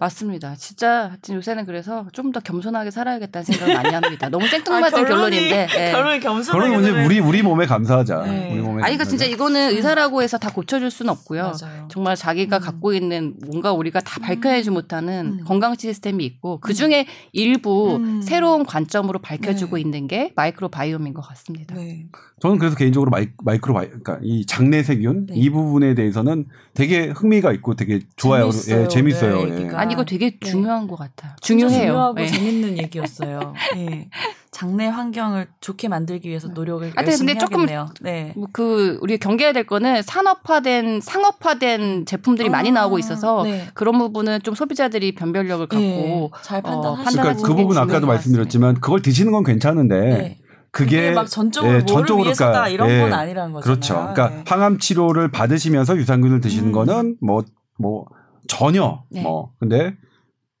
[0.00, 0.54] 맞습니다.
[0.56, 4.28] 진짜 하여튼 요새는 그래서 좀 더 겸손하게 살아야겠다는 생각을 많이 합니다.
[4.30, 5.66] 너무 생뚱맞은 아, 결론이- 결론인데.
[5.78, 5.90] 예.
[5.92, 8.22] 결론이 겸손하게 그런 문제 우리 우리 몸에 감사하자.
[8.24, 8.52] 네.
[8.54, 9.34] 우리 몸에 아니 그러니까 진짜 감사하자.
[9.34, 11.52] 이거는 의사라고 해서 다 고쳐줄 수는 없고요.
[11.60, 11.88] 맞아요.
[11.90, 12.60] 정말 자기가 음.
[12.62, 15.44] 갖고 있는 뭔가 우리가 다 밝혀내지 못하는 음.
[15.44, 18.22] 건강 시스템이 있고 그 중에 일부 음.
[18.22, 19.82] 새로운 관점으로 밝혀지고 네.
[19.82, 21.74] 있는 게 microbiome인 것 같습니다.
[21.74, 22.06] 네.
[22.40, 25.34] 저는 그래서 개인적으로 mi, microbio, 그러니까 이 장내 세균 네.
[25.36, 26.46] 이 부분에 대해서는
[26.82, 28.50] 되게 흥미가 있고 되게 좋아요.
[28.50, 28.82] 재밌어요.
[28.82, 29.44] 예, 재밌어요.
[29.44, 29.76] 네, 예.
[29.76, 30.50] 아니 이거 되게 네.
[30.50, 31.30] 중요한 것 같아요.
[31.40, 31.80] 중요해요.
[31.80, 32.26] 중요하고 예.
[32.26, 33.54] 재밌는 얘기였어요.
[33.76, 34.08] 예.
[34.50, 37.66] 장내 환경을 좋게 만들기 위해서 노력을 아, 근데 열심히 조금-.
[38.00, 38.32] 네.
[38.34, 43.68] 뭐그 우리가 경계해야 될 거는 산업화된 상업화된 제품들이 많이 아, 나오고 있어서 네.
[43.74, 47.80] 그런 부분은 좀 소비자들이 변별력을 갖고 예, 잘 어, 판단하시고 그러니까 판단하시는 그 부분 게
[47.80, 50.38] 아까도 말씀드렸지만 그걸 드시는 건 괜찮은데 네.
[50.72, 53.74] 그게, 그게 막 전적으로 예, 전적으로 위해서다 그러니까, 이런 예, 건 아니라는 거잖아요.
[53.74, 53.94] 그렇죠.
[53.94, 54.44] 그러니까 네.
[54.46, 56.72] 항암 치료를 받으시면서 유산균을 드시는 음.
[56.72, 58.06] 거는 뭐뭐
[58.48, 59.22] 전혀 네.
[59.22, 59.94] 뭐 근데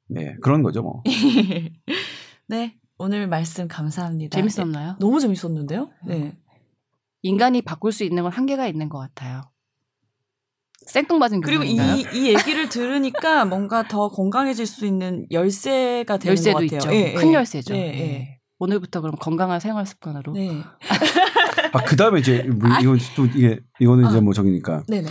[0.08, 1.02] 네 그런 거죠 뭐.
[2.46, 2.76] 네.
[2.98, 4.36] 오늘 말씀 감사합니다.
[4.36, 4.92] 재밌었나요?
[4.92, 4.96] 네.
[5.00, 5.90] 너무 재밌었는데요?
[6.06, 6.36] 네.
[7.22, 9.40] 인간이 바꿀 수 있는 건 한계가 있는 것 같아요.
[10.86, 11.76] 생뚱맞은 그리고 이?
[12.12, 16.78] 이 얘기를 들으니까 뭔가 더 건강해질 수 있는 열쇠가 되는 열쇠도 것 같아요.
[16.78, 16.94] 있죠.
[16.94, 17.34] 예, 큰 예.
[17.34, 17.72] 열쇠죠.
[17.72, 18.41] 네, 예.
[18.62, 18.64] 예.
[18.64, 20.32] 오늘부터 그럼 건강한 생활 습관으로.
[20.32, 20.62] 네.
[21.72, 24.20] 아 그 다음에 이제 뭐 이건 또 이게 이거는 이제 아.
[24.20, 25.08] 뭐 저기니까 네네.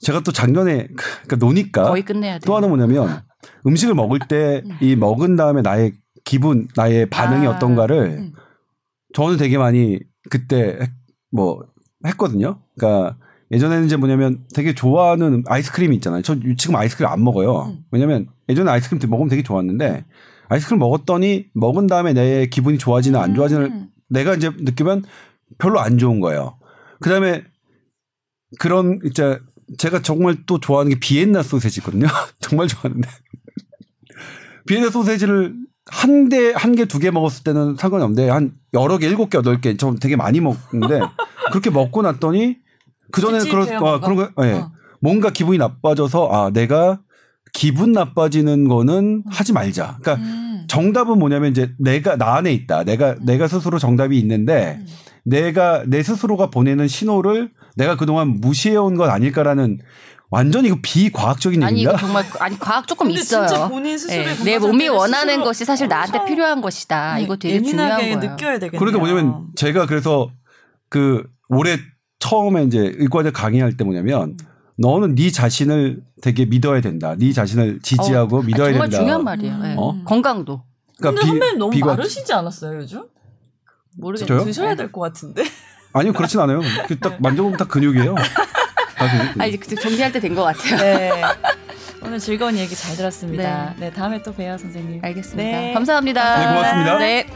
[0.00, 2.40] 제가 또 작년에 그러니까 노니까 거의 끝내야 돼요.
[2.46, 3.22] 또 하나 뭐냐면
[3.66, 5.92] 음식을 먹을 때 이 먹은 다음에 나의
[6.24, 8.32] 기분, 나의 반응이 아, 어떤가를 음.
[9.14, 9.98] 저는 되게 많이
[10.30, 10.90] 그때 했-
[11.30, 11.64] 뭐
[12.06, 12.60] 했거든요.
[12.76, 13.16] 그러니까
[13.52, 16.22] 예전에는 이제 뭐냐면 되게 좋아하는 아이스크림이 있잖아요.
[16.22, 17.66] 저 지금 아이스크림 안 먹어요.
[17.68, 17.78] 음.
[17.90, 20.04] 왜냐면 예전에 아이스크림 먹으면 되게 좋았는데
[20.48, 23.88] 아이스크림 먹었더니 먹은 다음에 내 기분이 좋아지나 안 좋아지는 음.
[24.08, 25.04] 내가 이제 느끼면
[25.58, 26.58] 별로 안 좋은 거예요.
[27.00, 27.44] 그 다음에
[28.58, 29.38] 그런 이제
[29.78, 32.06] 제가 정말 또 좋아하는 게 비엔나 소세지 있거든요.
[32.40, 33.08] 정말 좋아하는데
[34.66, 35.54] 비엔나 소세지를
[35.88, 39.38] 한 대, 한 개, 두 개 먹었을 때는 상관이 없는데 한 여러 개, 일곱 개,
[39.38, 41.00] 여덟 개, 좀 되게 많이 먹는데
[41.50, 42.56] 그렇게 먹고 났더니
[43.12, 44.00] 그 전에는 그런 뭔가?
[44.00, 44.72] 그런 거, 예, 어.
[45.00, 47.00] 뭔가 기분이 나빠져서 아 내가
[47.56, 49.96] 기분 나빠지는 거는 하지 말자.
[50.02, 50.64] 그러니까 음.
[50.68, 52.84] 정답은 뭐냐면 이제 내가 나 안에 있다.
[52.84, 54.86] 내가 내가 스스로 정답이 있는데 음.
[55.24, 59.78] 내가 내 스스로가 보내는 신호를 내가 그동안 무시해 온 건 아닐까라는
[60.28, 61.92] 완전 이거 비과학적인 아니 얘기인가?
[61.92, 63.46] 이거 정말 아니 과학 조금 근데 있어요.
[63.46, 67.18] 진짜 본인 스스로의 예, 건강 내 몸이 원하는 스스로 것이 사실 나한테 엄청 필요한 것이다.
[67.20, 68.32] 이거 되게 중요한 예민하게 거예요.
[68.32, 68.78] 느껴야 되겠네요.
[68.78, 70.30] 그러니까 뭐냐면 제가 그래서
[70.90, 71.78] 그 올해
[72.18, 74.36] 처음에 이제 의과대 강의할 때 뭐냐면
[74.78, 77.14] 너는 네 자신을 되게 믿어야 된다.
[77.18, 78.98] 네 자신을 지지하고 아, 믿어야 정말 된다.
[79.02, 79.54] 중요한 말이에요.
[79.54, 79.64] 음.
[79.64, 79.74] 예.
[79.78, 80.00] 어?
[80.04, 80.62] 건강도
[81.00, 83.04] 근데 비- 선배님 너무 비과- 마르시지 않았어요 요즘?
[83.98, 84.38] 모르겠어요.
[84.38, 84.44] 저요?
[84.44, 85.44] 드셔야 될 것 같은데.
[85.92, 86.60] 아니요 그렇진 않아요.
[86.88, 88.14] 그딱 만져보면 다 근육이에요.
[88.14, 89.40] 다 근육.
[89.40, 90.76] 아 이제 그 정리할 때 된 것 같아요.
[90.76, 91.22] 네.
[92.04, 93.74] 오늘 즐거운 얘기 잘 들었습니다.
[93.78, 93.86] 네.
[93.86, 95.00] 네, 다음에 또 봬요, 선생님.
[95.02, 95.42] 알겠습니다.
[95.42, 95.72] 네.
[95.72, 96.38] 감사합니다.
[96.38, 96.98] 네, 고맙습니다.
[96.98, 97.26] 네.